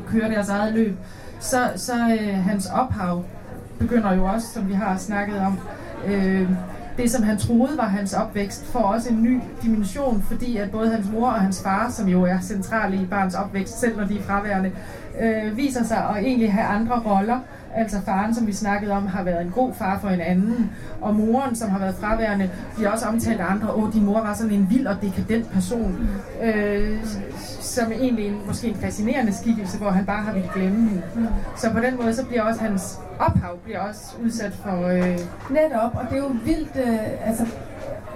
[0.07, 0.97] kører deres eget løb,
[1.39, 3.23] så, så øh, hans ophav
[3.79, 5.59] begynder jo også, som vi har snakket om,
[6.05, 6.49] øh,
[6.97, 10.89] det, som han troede var hans opvækst, får også en ny dimension, fordi at både
[10.89, 14.17] hans mor og hans far, som jo er centrale i barns opvækst, selv når de
[14.17, 14.71] er fraværende,
[15.19, 17.39] øh, viser sig at egentlig have andre roller.
[17.75, 21.15] Altså faren, som vi snakkede om, har været en god far for en anden, og
[21.15, 23.73] moren, som har været fraværende, bliver også omtalt af andre.
[23.73, 26.09] Åh, din mor var sådan en vild og dekadent person,
[26.43, 27.05] øh,
[27.61, 31.03] som egentlig en, måske en fascinerende skikkelse, hvor han bare har ville glemme hende.
[31.57, 34.87] Så på den måde, så bliver også hans ophav bliver også udsat for...
[34.87, 35.19] Øh...
[35.49, 37.45] Netop, og det er jo vildt, øh, altså,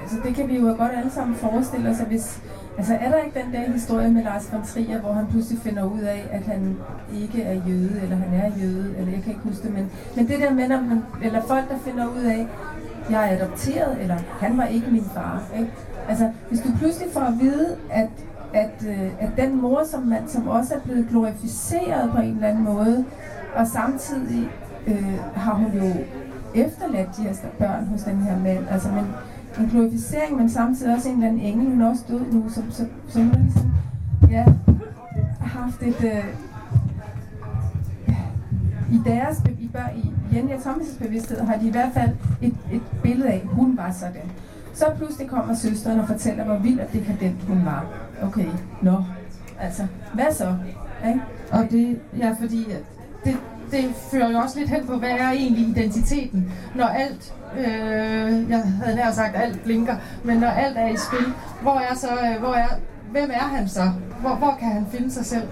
[0.02, 2.40] altså det kan vi jo godt alle sammen forestille os, at hvis,
[2.78, 5.84] Altså er der ikke den der historie med Lars von Trier, hvor han pludselig finder
[5.84, 6.78] ud af, at han
[7.14, 10.28] ikke er jøde, eller han er jøde, eller jeg kan ikke huske det, men, men
[10.28, 12.48] det der med, når man, eller folk, der finder ud af,
[13.10, 15.44] jeg er adopteret, eller han var ikke min far.
[15.60, 15.72] Ikke?
[16.10, 18.10] Altså, hvis du pludselig får at vide, at,
[18.54, 22.48] at, øh, at den mor, som, man, som også er blevet glorificeret på en eller
[22.48, 23.06] anden måde,
[23.56, 24.50] og samtidig
[24.88, 25.92] øh, har hun jo
[26.56, 28.66] efterladt de her børn hos den her mand.
[28.72, 29.06] Altså, men,
[29.60, 32.72] en glorificering, men samtidig også en eller anden engel, hun er også død nu, som,
[32.72, 33.72] som, som hun ligesom,
[34.30, 34.46] ja,
[35.40, 36.26] har haft et, øh,
[38.92, 42.10] i deres, i, bør, i Jenny og Thomas' bevidsthed, har de i hvert fald
[42.42, 44.32] et, et billede af, hun var sådan.
[44.74, 47.86] Så pludselig kommer søsteren og fortæller, hvor vild og dekadent hun var.
[48.22, 48.46] Okay,
[48.82, 48.98] nå, no.
[49.60, 50.56] altså, hvad så?
[51.08, 51.22] Ikke?
[51.52, 52.66] Og det, ja, fordi
[53.26, 53.38] det,
[53.72, 58.64] det fører jo også lidt hen på, hvad er egentlig identiteten, når alt, øh, jeg
[58.84, 62.40] havde nær sagt, alt blinker, men når alt er i spil, hvor er så, øh,
[62.40, 62.68] hvor er,
[63.12, 63.92] hvem er han så?
[64.22, 65.48] Hvor, hvor kan han finde sig selv?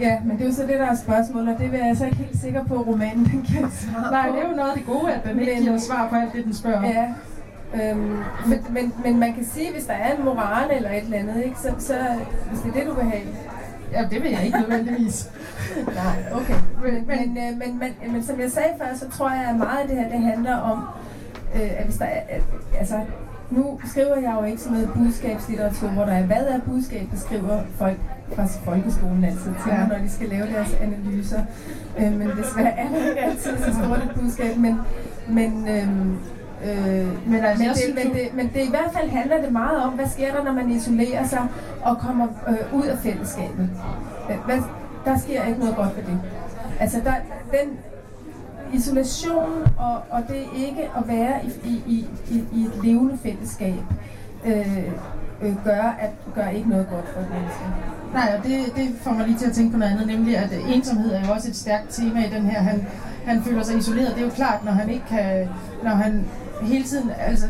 [0.00, 2.04] Ja, men det er jo så det, der er spørgsmål, og det vil jeg så
[2.04, 4.76] ikke helt sikker på, at romanen den giver svar Nej, det er jo noget af
[4.76, 7.08] det gode, at den ikke men, giver svar på alt det, den spørger Ja,
[7.74, 8.16] Øhm,
[8.46, 11.44] men, men, men man kan sige, hvis der er en moral eller et eller andet,
[11.44, 11.94] ikke, så, så
[12.50, 13.22] hvis det er det, du vil have,
[13.92, 15.30] Ja, det vil jeg ikke nødvendigvis.
[15.86, 16.54] Nej, okay.
[16.82, 19.56] Men, men, men, øh, men, men, men som jeg sagde før, så tror jeg, at
[19.56, 20.84] meget af det her, det handler om,
[21.54, 22.42] øh, at hvis der er, at,
[22.78, 23.00] altså,
[23.50, 27.16] nu skriver jeg jo ikke sådan noget budskabslitteratur, hvor der er, hvad er budskab, der
[27.16, 27.98] skriver folk
[28.34, 29.86] fra folkeskolen altid til ja.
[29.86, 31.42] når de skal lave deres analyser.
[31.98, 34.78] Øh, men desværre er det ikke altid så stort et budskab, men,
[35.28, 35.88] men øh,
[36.64, 39.82] Øh, men, altså, men, det, men, det, men det i hvert fald handler det meget
[39.82, 41.48] om, hvad sker der, når man isolerer sig
[41.82, 43.70] og kommer øh, ud af fællesskabet.
[44.46, 44.58] Hvad,
[45.04, 46.20] der sker ikke noget godt ved det.
[46.80, 47.14] Altså, der,
[47.50, 47.78] den
[48.72, 53.82] isolation og, og det ikke at være i, i, i, i et levende fællesskab,
[54.46, 54.92] øh,
[55.42, 57.64] øh, gør, at gør ikke noget godt for et menneske.
[58.12, 60.50] Nej, og det, det får mig lige til at tænke på noget andet, nemlig at
[60.68, 62.60] ensomhed er jo også et stærkt tema i den her.
[62.60, 62.86] Han,
[63.26, 64.14] han føler sig isoleret.
[64.14, 65.48] Det er jo klart, når han ikke kan,
[65.82, 66.24] når han
[66.62, 67.46] hele tiden, altså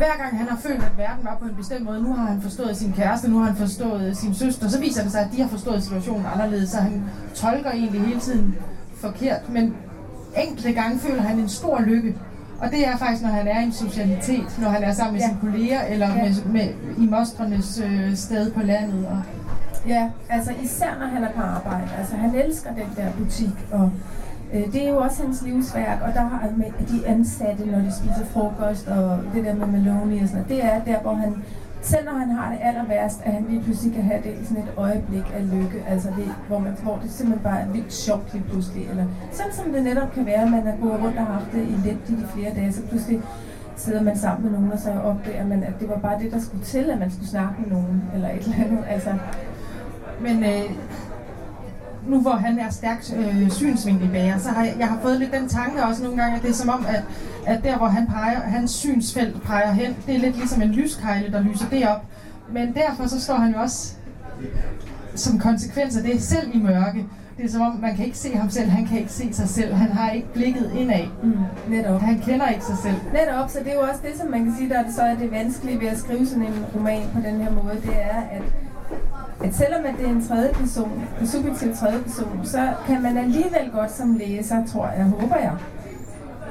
[0.00, 2.42] hver gang han har følt, at verden var på en bestemt måde, nu har han
[2.42, 5.42] forstået sin kæreste, nu har han forstået sin søster, så viser det sig, at de
[5.42, 8.54] har forstået situationen anderledes, så han tolker egentlig hele tiden
[8.94, 9.48] forkert.
[9.48, 9.76] Men
[10.36, 12.16] enkelte gange føler han en stor lykke,
[12.60, 15.20] og det er faktisk, når han er i en socialitet, når han er sammen med
[15.20, 15.28] ja.
[15.28, 16.22] sine kolleger, eller ja.
[16.22, 19.06] med, med, i mostrenes øh, sted på landet.
[19.06, 19.22] Og...
[19.86, 21.88] Ja, altså især når han er på arbejde.
[21.98, 23.92] Altså han elsker den der butik, og
[24.54, 27.92] Øh, det er jo også hans livsværk, og der har med de ansatte, når de
[27.92, 31.34] spiser frokost, og det der med Maloney og sådan det er der, hvor han,
[31.82, 34.44] selv når han har det aller værst, at han lige pludselig kan have det i
[34.44, 37.92] sådan et øjeblik af lykke, altså det, hvor, man, hvor det simpelthen bare er lidt
[37.92, 41.18] sjovt lige pludselig, eller sådan som det netop kan være, at man er gået rundt
[41.18, 43.20] og haft det i lidt i de flere dage, så pludselig
[43.76, 46.40] sidder man sammen med nogen, og så opdager man, at det var bare det, der
[46.40, 49.10] skulle til, at man skulle snakke med nogen, eller et eller andet, altså.
[50.20, 50.70] Men øh,
[52.08, 55.48] nu hvor han er stærkt øh, synsvinkelbærer, så har jeg, jeg har fået lidt den
[55.48, 57.02] tanke også nogle gange, at det er som om, at,
[57.46, 61.32] at der hvor han peger, hans synsfelt peger hen, det er lidt ligesom en lyskejle,
[61.32, 62.04] der lyser det op.
[62.52, 63.92] Men derfor så står han jo også
[65.14, 67.06] som konsekvens af det selv i mørke.
[67.36, 69.48] Det er som om, man kan ikke se ham selv, han kan ikke se sig
[69.48, 71.06] selv, han har ikke blikket indad.
[71.22, 71.32] Mm,
[71.68, 72.00] netop.
[72.00, 72.96] Han kender ikke sig selv.
[73.12, 75.02] Netop, så det er jo også det, som man kan sige, der er det så
[75.02, 78.20] er det vanskelige ved at skrive sådan en roman på den her måde, det er,
[78.30, 78.42] at
[79.44, 83.16] at selvom at det er en tredje person, en subjektiv tredje person, så kan man
[83.16, 85.52] alligevel godt som læser, tror jeg, håber jeg,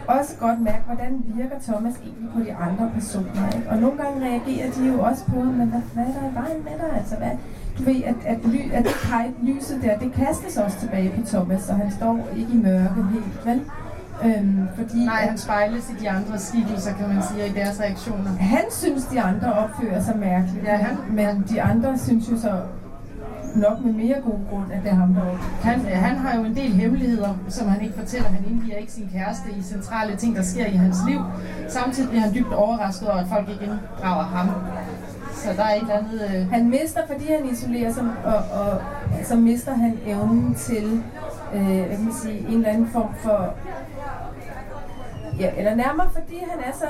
[0.08, 3.56] også godt mærke, hvordan virker Thomas egentlig på de andre personer.
[3.56, 3.70] Ikke?
[3.70, 6.64] Og nogle gange reagerer de jo også på, men hvad, hvad er der i vejen
[6.64, 6.98] med dig?
[6.98, 7.32] Altså, hvad,
[7.78, 11.62] du ved, at, at, ly, at det lyset der, det kastes også tilbage på Thomas,
[11.62, 13.62] så han står ikke i mørke helt, vel?
[14.24, 18.32] Øhm, fordi Nej, han spejles i de andre skikkelser, kan man sige, i deres reaktioner.
[18.40, 22.62] Han synes, de andre opfører sig mærkeligt, ja, han, men de andre synes jo så
[23.56, 25.22] nok med mere god grund, at det er ham, der
[25.62, 28.30] han, han har jo en del hemmeligheder, som han ikke fortæller.
[28.30, 31.20] Han indgiver ikke sin kæreste i centrale ting, der sker i hans liv.
[31.68, 34.50] Samtidig bliver han dybt overrasket over, at folk ikke inddrager ham.
[35.34, 36.22] Så der er et eller andet...
[36.36, 36.52] Øh...
[36.52, 38.82] Han mister, fordi han isolerer sig, og, og
[39.24, 41.04] så mister han evnen til
[41.54, 43.54] øh, hvad kan man sige, en eller anden form for...
[45.40, 46.90] Ja, eller nærmere, fordi han er så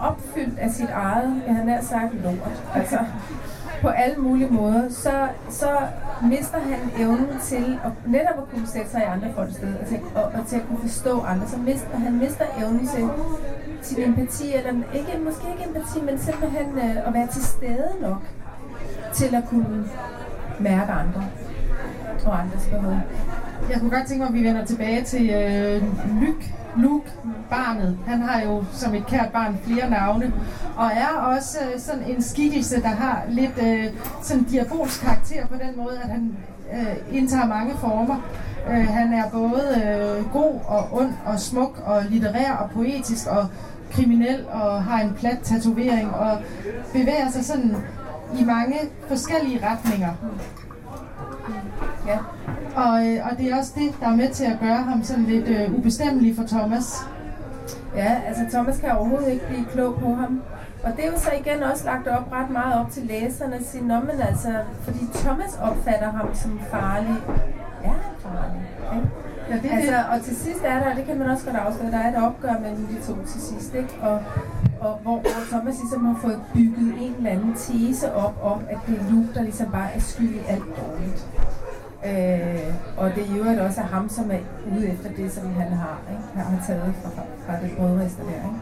[0.00, 2.62] opfyldt af sit eget, ja, han er sagt lort.
[2.74, 2.98] Altså,
[3.82, 5.68] på alle mulige måder, så, så
[6.22, 9.86] mister han evnen til at, netop at kunne sætte sig i andre folks sted, og
[9.86, 11.48] til, og, og til at kunne forstå andre.
[11.48, 13.08] Så mister, han mister evnen til,
[13.82, 18.22] til empati, eller ikke, måske ikke empati, men simpelthen øh, at være til stede nok
[19.14, 19.84] til at kunne
[20.60, 21.24] mærke andre
[22.26, 22.98] og andres behov.
[23.70, 25.82] Jeg kunne godt tænke mig, at vi vender tilbage til øh,
[26.22, 27.10] lyk Luke
[27.50, 27.98] barnet.
[28.06, 30.32] Han har jo som et kært barn flere navne,
[30.76, 33.84] og er også øh, sådan en skikkelse, der har lidt øh,
[34.22, 36.36] sådan diabolsk karakter på den måde, at han
[36.72, 38.16] øh, indtager mange former.
[38.70, 43.46] Øh, han er både øh, god og ond og smuk og litterær og poetisk og
[43.92, 46.38] kriminel og har en plat tatovering og
[46.92, 47.76] bevæger sig sådan
[48.38, 50.12] i mange forskellige retninger.
[52.06, 52.18] Ja.
[52.76, 55.24] Og, øh, og det er også det, der er med til at gøre ham sådan
[55.24, 56.94] lidt øh, ubestemmelig for Thomas.
[57.96, 60.42] Ja, altså Thomas kan overhovedet ikke blive klog på ham.
[60.84, 63.66] Og det er jo så igen også lagt op ret meget op til læserne at
[63.66, 67.16] sige, men altså, fordi Thomas opfatter ham som farlig.
[67.84, 67.92] Ja,
[68.22, 68.62] farlig.
[68.94, 69.08] Ikke?
[69.50, 70.04] Ja, det, altså, det.
[70.12, 72.54] og til sidst er der, det kan man også godt afsløre, der er et opgør
[72.62, 73.94] mellem de to til sidst, ikke?
[74.02, 74.22] Og,
[74.80, 78.78] og hvor, hvor Thomas ligesom har fået bygget en eller anden tese op om, at
[78.86, 81.26] det er Luke, der ligesom bare er skyld i alt dårligt.
[82.06, 84.38] Øh, og det er jo også ham, som er
[84.76, 86.22] ude efter det, som han har, ikke?
[86.34, 87.10] Han har taget fra,
[87.46, 88.30] fra det brødrester der.
[88.30, 88.60] Ikke?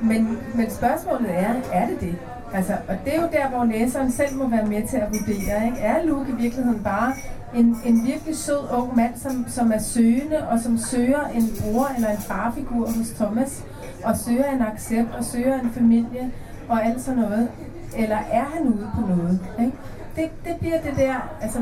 [0.00, 2.16] Men, men spørgsmålet er, er det det?
[2.54, 5.66] Altså, og det er jo der, hvor læseren selv må være med til at vurdere.
[5.66, 5.78] Ikke?
[5.78, 7.12] Er Luke i virkeligheden bare
[7.54, 11.90] en, en virkelig sød ung mand, som, som er søgende, og som søger en bror
[11.96, 13.64] eller en farfigur hos Thomas,
[14.04, 16.30] og søger en accept, og søger en familie,
[16.68, 17.48] og alt sådan noget?
[17.96, 19.40] Eller er han ude på noget?
[19.60, 19.72] Ikke?
[20.16, 21.58] Det, det bliver det der, altså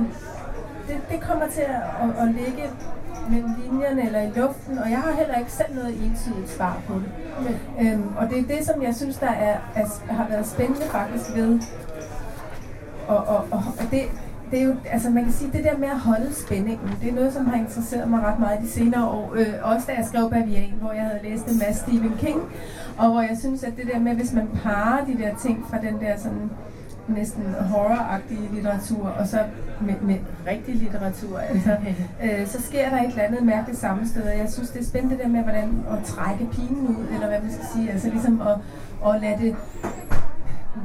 [0.89, 2.65] det, det kommer til at, at, at ligge
[3.31, 6.95] mellem linjerne eller i luften, og jeg har heller ikke selv noget entydigt svar på
[6.95, 7.11] det.
[7.41, 7.87] Mm.
[7.87, 11.37] Øhm, og det er det, som jeg synes, der er, er, har været spændende faktisk
[11.37, 11.61] ved.
[13.09, 14.03] Og, og, og, og det,
[14.51, 17.15] det er jo, altså man kan sige, det der med at holde spændingen, det er
[17.15, 19.33] noget, som har interesseret mig ret meget de senere år.
[19.35, 22.41] Øh, også da jeg skrev Bavian, hvor jeg havde læst en masse Stephen King,
[22.99, 25.79] og hvor jeg synes, at det der med, hvis man parer de der ting fra
[25.81, 26.51] den der sådan
[27.09, 29.39] næsten horroragtige litteratur, og så
[29.81, 31.77] med, med rigtig litteratur, altså,
[32.25, 35.17] øh, så sker der et eller andet mærkeligt sammensted, og jeg synes, det er spændende
[35.17, 38.41] det der med, hvordan at trække pinen ud, eller hvad man skal sige, altså ligesom
[38.41, 38.57] at,
[39.09, 39.57] at lade det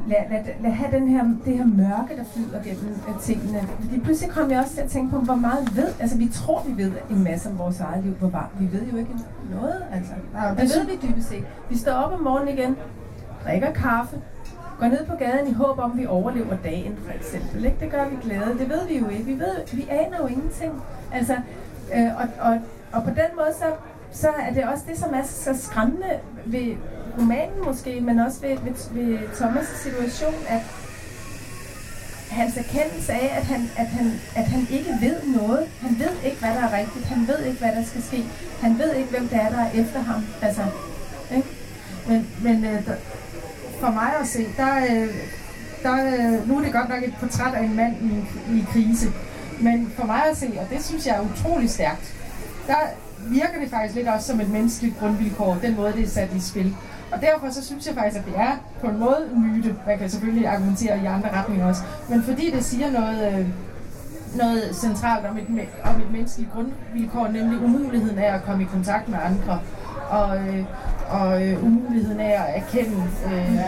[0.08, 3.60] lad, lad, lad have den her, det her mørke, der flyder gennem uh, tingene.
[3.80, 6.64] Fordi pludselig kom jeg også til at tænke på, hvor meget ved, altså vi tror,
[6.68, 9.12] vi ved en masse om vores eget liv, hvor var, vi ved jo ikke
[9.52, 10.14] noget, altså.
[10.58, 11.44] Det ved vi dybest set.
[11.70, 12.78] Vi står op om morgenen igen,
[13.46, 14.22] drikker kaffe,
[14.80, 17.66] går ned på gaden i håb om, at vi overlever dagen, for eksempel.
[17.66, 17.78] Ikke?
[17.80, 18.60] Det gør vi glade.
[18.60, 19.26] Det ved vi jo ikke.
[19.26, 20.82] Vi, ved, vi aner jo ingenting.
[21.14, 21.36] Altså,
[21.96, 22.60] øh, og, og,
[22.92, 23.66] og på den måde, så,
[24.12, 26.76] så er det også det, som er så skræmmende ved
[27.20, 30.62] romanen måske, men også ved, ved, ved Thomas' situation, at
[32.32, 35.68] hans erkendelse af, at han, at, han, at han ikke ved noget.
[35.82, 37.06] Han ved ikke, hvad der er rigtigt.
[37.06, 38.24] Han ved ikke, hvad der skal ske.
[38.62, 40.26] Han ved ikke, hvem det er, der er efter ham.
[40.42, 40.62] Altså,
[41.36, 41.48] ikke?
[42.08, 42.88] Men, men øh,
[43.84, 45.10] for mig at se, der, øh,
[45.84, 48.16] der, øh, nu er det godt nok et portræt af en mand i,
[48.58, 49.08] i krise,
[49.62, 52.16] men for mig at se, og det synes jeg er utrolig stærkt,
[52.68, 52.76] der
[53.28, 56.40] virker det faktisk lidt også som et menneskeligt grundvilkår, den måde, det er sat i
[56.40, 56.76] spil.
[57.12, 59.76] Og derfor så synes jeg faktisk, at det er på en måde en myte.
[59.88, 61.82] Man kan selvfølgelig argumentere i andre retninger også.
[62.10, 63.48] Men fordi det siger noget, øh,
[64.36, 65.48] noget centralt om et,
[65.84, 69.60] om et menneskeligt grundvilkår, nemlig umuligheden af at komme i kontakt med andre.
[70.10, 70.38] Og,
[71.14, 73.60] og øh, umuligheden af at erkende øh,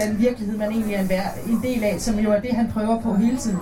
[0.00, 1.10] den virkelighed, man egentlig er en,
[1.52, 3.58] en del af, som jo er det, han prøver på hele tiden.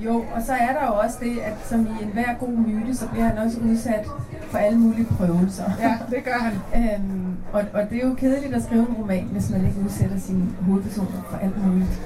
[0.00, 3.08] Jo, og så er der jo også det, at som i enhver god myte, så
[3.08, 4.06] bliver han også udsat
[4.50, 5.70] for alle mulige prøvelser.
[5.80, 6.52] Ja, det gør han.
[6.82, 10.18] øhm, og, og det er jo kedeligt at skrive en roman, hvis man ikke udsætter
[10.18, 12.00] sine hovedpersoner for alt muligt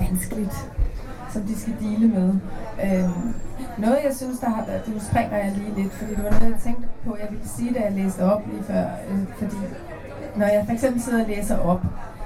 [0.00, 0.70] vanskeligt,
[1.36, 2.28] som de skal dele med.
[2.84, 3.34] Øhm,
[3.78, 6.52] noget, jeg synes, der har været, nu springer jeg lige lidt, fordi det var noget,
[6.52, 9.56] jeg tænkte på, jeg ville sige, da jeg læste op lige før, øh, fordi
[10.36, 11.82] når jeg for eksempel sidder og læser op,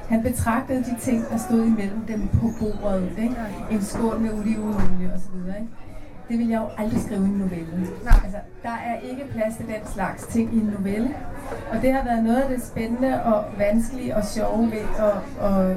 [0.08, 3.10] han betragtede de ting, der stod imellem dem på bordet.
[3.18, 3.36] Ikke?
[3.70, 5.36] En skål med olivenolie osv.
[5.36, 5.68] Ikke?
[6.28, 7.86] Det vil jeg jo aldrig skrive i en novelle.
[8.04, 8.20] Nej.
[8.24, 11.10] Altså, der er ikke plads til den slags ting i en novelle.
[11.72, 15.76] Og det har været noget af det spændende og vanskelige og sjove ved at, at,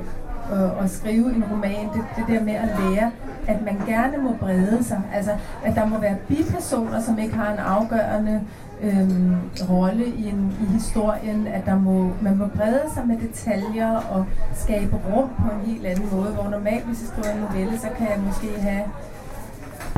[0.51, 1.89] at, at skrive en roman.
[1.93, 3.11] Det, det der med at lære,
[3.47, 5.01] at man gerne må brede sig.
[5.13, 5.31] Altså,
[5.63, 8.41] at der må være bipersoner, som ikke har en afgørende
[8.81, 9.35] øhm,
[9.69, 14.25] rolle i, en, i historien, at der må, man må brede sig med detaljer og
[14.55, 17.87] skabe rum på en helt anden måde, hvor normalt, hvis jeg skriver en novelle, så
[17.97, 18.83] kan jeg måske have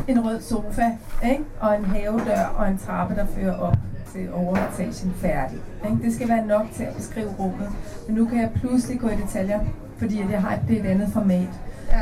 [0.08, 0.91] en rød sofa,
[1.24, 1.43] ikke?
[1.60, 3.78] og en havedør og en trappe, der fører op
[4.12, 5.58] til overetagen færdig.
[5.86, 6.04] Ikke?
[6.04, 7.70] Det skal være nok til at beskrive rummet.
[8.08, 9.60] Men nu kan jeg pludselig gå i detaljer,
[9.98, 11.50] fordi jeg har det et andet format.
[11.91, 12.02] Ja.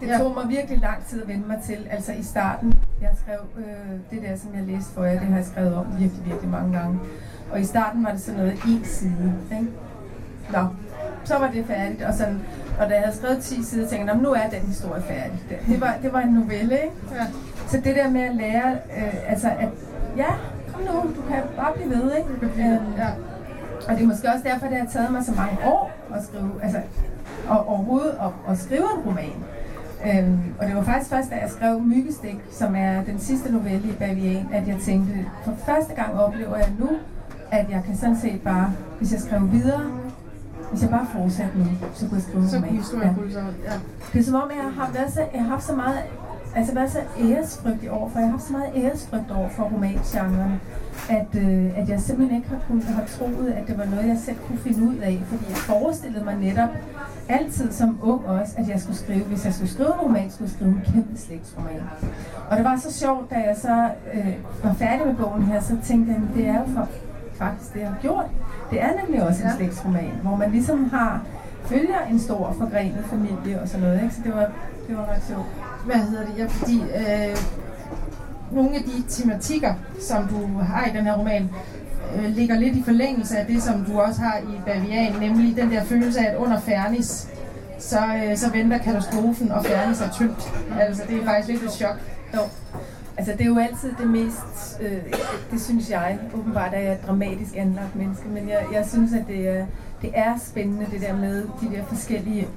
[0.00, 0.18] Det ja.
[0.18, 1.86] tog mig virkelig lang tid at vende mig til.
[1.90, 3.64] Altså i starten, jeg skrev øh,
[4.10, 6.78] det der, som jeg læste for jer, det har jeg skrevet om virkelig, virkelig mange
[6.78, 6.98] gange.
[7.52, 9.34] Og i starten var det sådan noget en side.
[9.52, 9.66] Ikke?
[10.52, 10.66] Nå,
[11.24, 12.02] så var det færdigt.
[12.02, 12.40] Og, sådan,
[12.80, 15.40] og da jeg havde skrevet 10 sider, tænkte jeg, nu er den historie færdig.
[15.66, 16.94] Det, var, det var en novelle, ikke?
[17.14, 17.26] Ja.
[17.68, 19.68] Så det der med at lære, øh, altså at,
[20.16, 20.26] ja,
[20.72, 22.28] kom nu, du kan bare blive ved, ikke?
[22.62, 23.08] Øhm, Ja.
[23.88, 26.50] og det er måske også derfor, det har taget mig så mange år at skrive,
[26.62, 26.78] altså
[27.48, 29.32] og overhovedet at, at skrive en roman.
[30.06, 33.88] Øhm, og det var faktisk først, da jeg skrev Myggestik, som er den sidste novelle
[33.88, 35.14] i Bavian, at jeg tænkte,
[35.44, 36.88] for første gang oplever jeg nu,
[37.50, 39.80] at jeg kan sådan set bare, hvis jeg skrev videre,
[40.70, 41.64] hvis jeg bare fortsatte nu,
[41.94, 43.08] så kunne jeg skrive Så roman.
[43.08, 43.54] kunne rulle sig ud.
[43.64, 43.72] Ja.
[44.12, 45.98] Det er som om, jeg har, været så, jeg har haft så meget
[46.56, 49.62] altså været så æresfrygt i år, for jeg har haft så meget æresfrygt over for
[49.62, 50.60] romangenren,
[51.10, 54.18] at, øh, at jeg simpelthen ikke har kunnet have troet, at det var noget, jeg
[54.24, 56.68] selv kunne finde ud af, fordi jeg forestillede mig netop
[57.28, 60.48] altid som ung også, at jeg skulle skrive, hvis jeg skulle skrive en roman, skulle
[60.50, 61.80] jeg skrive en kæmpe slægtsroman.
[62.50, 64.34] Og det var så sjovt, da jeg så øh,
[64.64, 66.88] var færdig med bogen her, så tænkte jeg, at det er jo for,
[67.34, 68.26] faktisk det, jeg har gjort.
[68.70, 69.56] Det er nemlig også en Ja.
[69.56, 71.22] slægtsroman, hvor man ligesom har
[71.64, 74.14] følger en stor forgrenet familie og sådan noget, ikke?
[74.14, 74.46] Så det var,
[74.88, 75.46] det var ret sjovt.
[75.86, 76.38] Hvad hedder det?
[76.38, 77.36] Ja, fordi øh,
[78.54, 81.50] nogle af de tematikker, som du har i den her roman,
[82.16, 85.70] øh, ligger lidt i forlængelse af det, som du også har i Bavian, nemlig den
[85.70, 87.28] der følelse af, at under Fernis,
[87.78, 90.52] så, øh, så venter katastrofen, og Fernis er tyndt.
[90.80, 91.96] Altså, det er faktisk lidt et chok.
[92.34, 92.40] Jo.
[93.16, 95.02] Altså, det er jo altid det mest, øh,
[95.50, 99.24] det synes jeg, åbenbart er jeg et dramatisk anlagt menneske, men jeg, jeg synes, at
[99.28, 99.66] det er,
[100.02, 102.48] det er spændende, det der med de der forskellige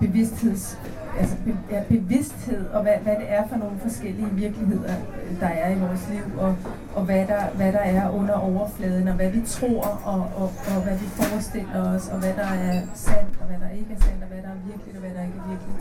[0.00, 0.78] bevidstheds,
[1.18, 4.94] altså be, ja, bevidsthed, og hvad, hvad det er for nogle forskellige virkeligheder,
[5.30, 6.56] øh, der er i vores liv, og,
[6.94, 10.82] og hvad, der, hvad der er under overfladen, og hvad vi tror, og, og, og
[10.84, 14.22] hvad vi forestiller os, og hvad der er sandt, og hvad der ikke er sandt,
[14.22, 15.78] og hvad der er virkeligt, og hvad der ikke er virkeligt.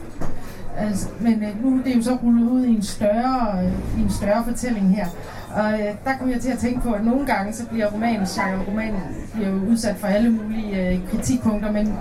[0.77, 3.99] Altså, men øh, nu det er det jo så rullet ud i en større, øh,
[3.99, 5.07] i en større fortælling her.
[5.55, 8.25] Og øh, der kommer jeg til at tænke på, at nogle gange så bliver romanen,
[8.25, 9.01] genre romanen,
[9.33, 11.93] bliver jo udsat for alle mulige øh, kritikpunkter, men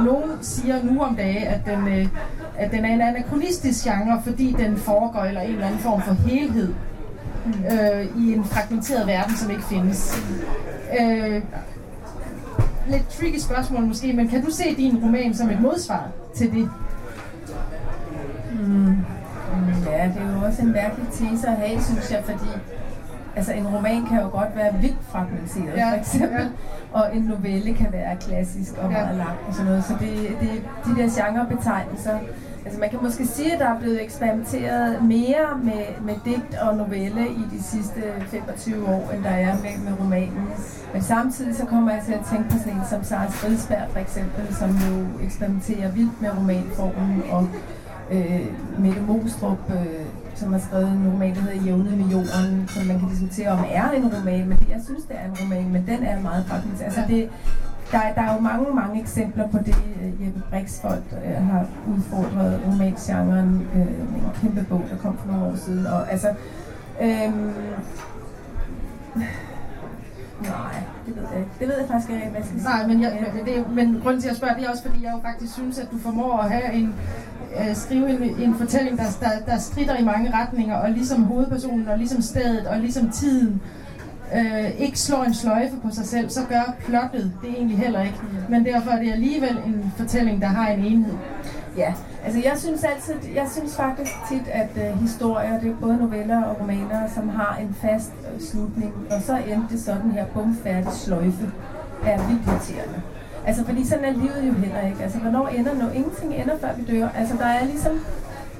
[0.00, 2.08] nogen siger nu om dage, at den, øh,
[2.58, 6.12] at den er en anachronistisk genre, fordi den foregår eller en eller anden form for
[6.12, 6.74] helhed
[7.46, 10.22] øh, i en fragmenteret verden, som ikke findes.
[11.00, 11.42] Øh,
[12.88, 16.70] lidt tricky spørgsmål måske, men kan du se din roman som et modsvar til det?
[18.52, 18.96] Mm.
[19.86, 22.48] Ja, det er jo også en mærkelig tese at have, synes jeg, fordi
[23.40, 26.40] altså, en roman kan jo godt være vildt fragmenteret, Ja, for eksempel.
[26.40, 26.98] ja.
[26.98, 28.98] Og en novelle kan være klassisk og Ja.
[28.98, 29.84] meget lang og sådan noget.
[29.84, 30.50] Så det, det,
[30.86, 32.18] de der genrebetegnelser,
[32.64, 36.76] altså man kan måske sige, at der er blevet eksperimenteret mere med, med digt og
[36.76, 40.48] novelle i de sidste 25 år, end der er med, med romanen.
[40.92, 43.98] Men samtidig så kommer jeg til at tænke på sådan en som Sara Stridsberg for
[43.98, 47.48] eksempel, som jo eksperimenterer vildt med romanformen, og
[48.10, 48.40] øh,
[48.78, 50.06] Mette Mostrup, øh,
[50.40, 53.64] som har skrevet en roman, der hedder Jævnet med jorden, som man kan diskutere om
[53.80, 56.44] er en roman, men det, jeg synes, det er en roman, men den er meget
[56.46, 56.82] faktisk.
[56.84, 57.28] Altså det,
[57.92, 59.76] der, er- der er jo mange, mange eksempler på det.
[60.02, 61.66] øh, Jeppe Brixvold øh, har
[61.96, 65.86] udfordret romangenren øh, med en kæmpe bog, der kom for nogle år siden.
[65.86, 66.28] Og altså,
[67.02, 67.50] øhm,
[70.42, 70.74] nej,
[71.06, 71.50] det ved jeg ikke.
[71.60, 72.70] Det ved jeg faktisk ikke, hvad jeg skal sige.
[72.70, 75.04] Nej, men, jeg, men, det men grunden til at jeg spørger, det er også fordi,
[75.04, 76.94] jeg jo faktisk synes, at du formår at have en,
[77.58, 81.88] øh, skrive en, en fortælling, der, der, der strider i mange retninger, og ligesom hovedpersonen,
[81.88, 83.62] og ligesom stedet, og ligesom tiden,
[84.34, 88.18] øh, ikke slår en sløjfe på sig selv, så gør plottet det egentlig heller ikke.
[88.48, 91.14] Men derfor er det alligevel en fortælling, der har en enhed.
[91.76, 91.94] Ja,
[92.24, 96.44] altså jeg synes altid, jeg synes faktisk tit, at øh, historier, det er både noveller
[96.44, 100.92] og romaner, som har en fast øh, slutning, og så endte det sådan her bumfærdig
[100.92, 101.52] sløjfe,
[102.06, 103.02] er vildt irriterende.
[103.46, 105.02] Altså fordi sådan er livet jo heller ikke.
[105.02, 105.94] Altså hvornår ender noget?
[105.94, 107.08] Ingenting ender før vi dør.
[107.16, 107.92] Altså der er ligesom,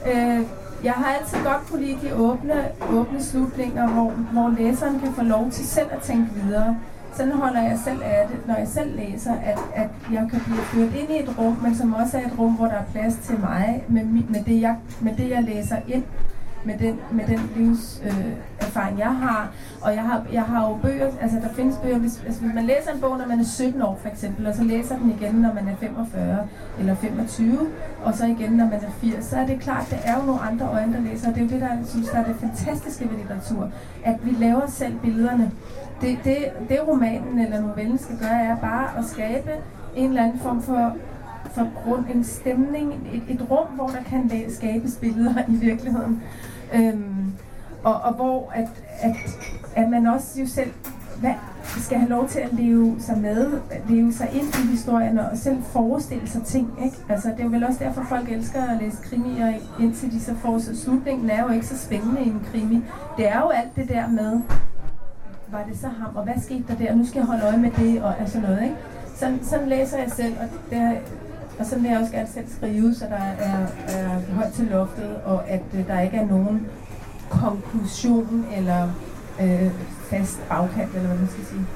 [0.06, 0.40] øh,
[0.84, 2.54] jeg har altid godt kunne lide de åbne,
[2.92, 6.78] åbne slutninger, hvor, hvor læseren kan få lov til selv at tænke videre.
[7.12, 10.58] Sådan holder jeg selv af det, når jeg selv læser, at, at jeg kan blive
[10.58, 13.14] ført ind i et rum, men som også er et rum, hvor der er plads
[13.16, 16.04] til mig, med, med, det, jeg, med det, jeg læser ind,
[16.64, 19.52] med den, med den livserfaring, øh, erfaring, jeg har.
[19.80, 22.64] Og jeg har, jeg har jo bøger, altså der findes bøger, hvis, altså, hvis man
[22.64, 25.34] læser en bog, når man er 17 år for eksempel, og så læser den igen,
[25.34, 26.38] når man er 45
[26.78, 27.58] eller 25,
[28.04, 30.40] og så igen, når man er 80, så er det klart, der er jo nogle
[30.40, 32.36] andre øjne, der læser, og det er jo det, der jeg synes, der er det
[32.36, 33.70] fantastiske ved litteratur,
[34.04, 35.50] at vi laver selv billederne.
[36.00, 36.36] Det, det,
[36.68, 39.50] det romanen eller novellen skal gøre, er bare at skabe
[39.96, 40.96] en eller anden form for
[41.54, 46.22] for grund, en stemning, et, et rum, hvor der kan skabes billeder i virkeligheden.
[46.74, 47.32] Øhm,
[47.84, 48.68] og, og hvor at,
[49.00, 49.16] at,
[49.76, 50.72] at man også jo selv
[51.20, 53.52] hvad, skal have lov til at leve sig med,
[53.88, 56.70] leve sig ind i historien og selv forestille sig ting.
[56.84, 56.96] Ikke?
[57.08, 60.58] Altså, det er vel også derfor, folk elsker at læse krimier, indtil de så får
[60.58, 62.84] så slutningen er jo ikke så spændende i en krimi.
[63.16, 64.40] Det er jo alt det der med,
[65.52, 67.56] var det så ham, og hvad skete der der, og nu skal jeg holde øje
[67.56, 68.76] med det, og sådan noget, ikke?
[69.14, 70.92] Sådan, sådan læser jeg selv, og, der,
[71.58, 75.16] og sådan vil jeg også gerne selv skrive, så der er, er højt til loftet,
[75.24, 76.66] og at øh, der ikke er nogen
[77.30, 78.88] konklusion eller
[79.40, 79.70] øh,
[80.10, 81.66] fast bagkant, eller hvad man skal sige.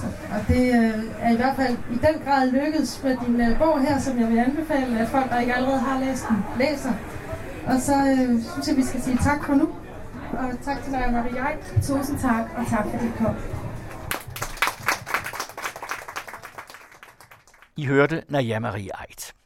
[0.00, 0.06] Så.
[0.06, 3.80] Og det øh, er i hvert fald i den grad lykkedes med din øh, bog
[3.80, 6.92] her, som jeg vil anbefale, at folk, der ikke allerede har læst den, læser.
[7.66, 9.68] Og så øh, synes jeg, vi skal sige tak for nu.
[10.64, 11.56] tak til dig, Maria.
[11.82, 13.36] Tusind tak, og tak fordi I kom.
[17.76, 19.39] I hørte Naja Marie Eid.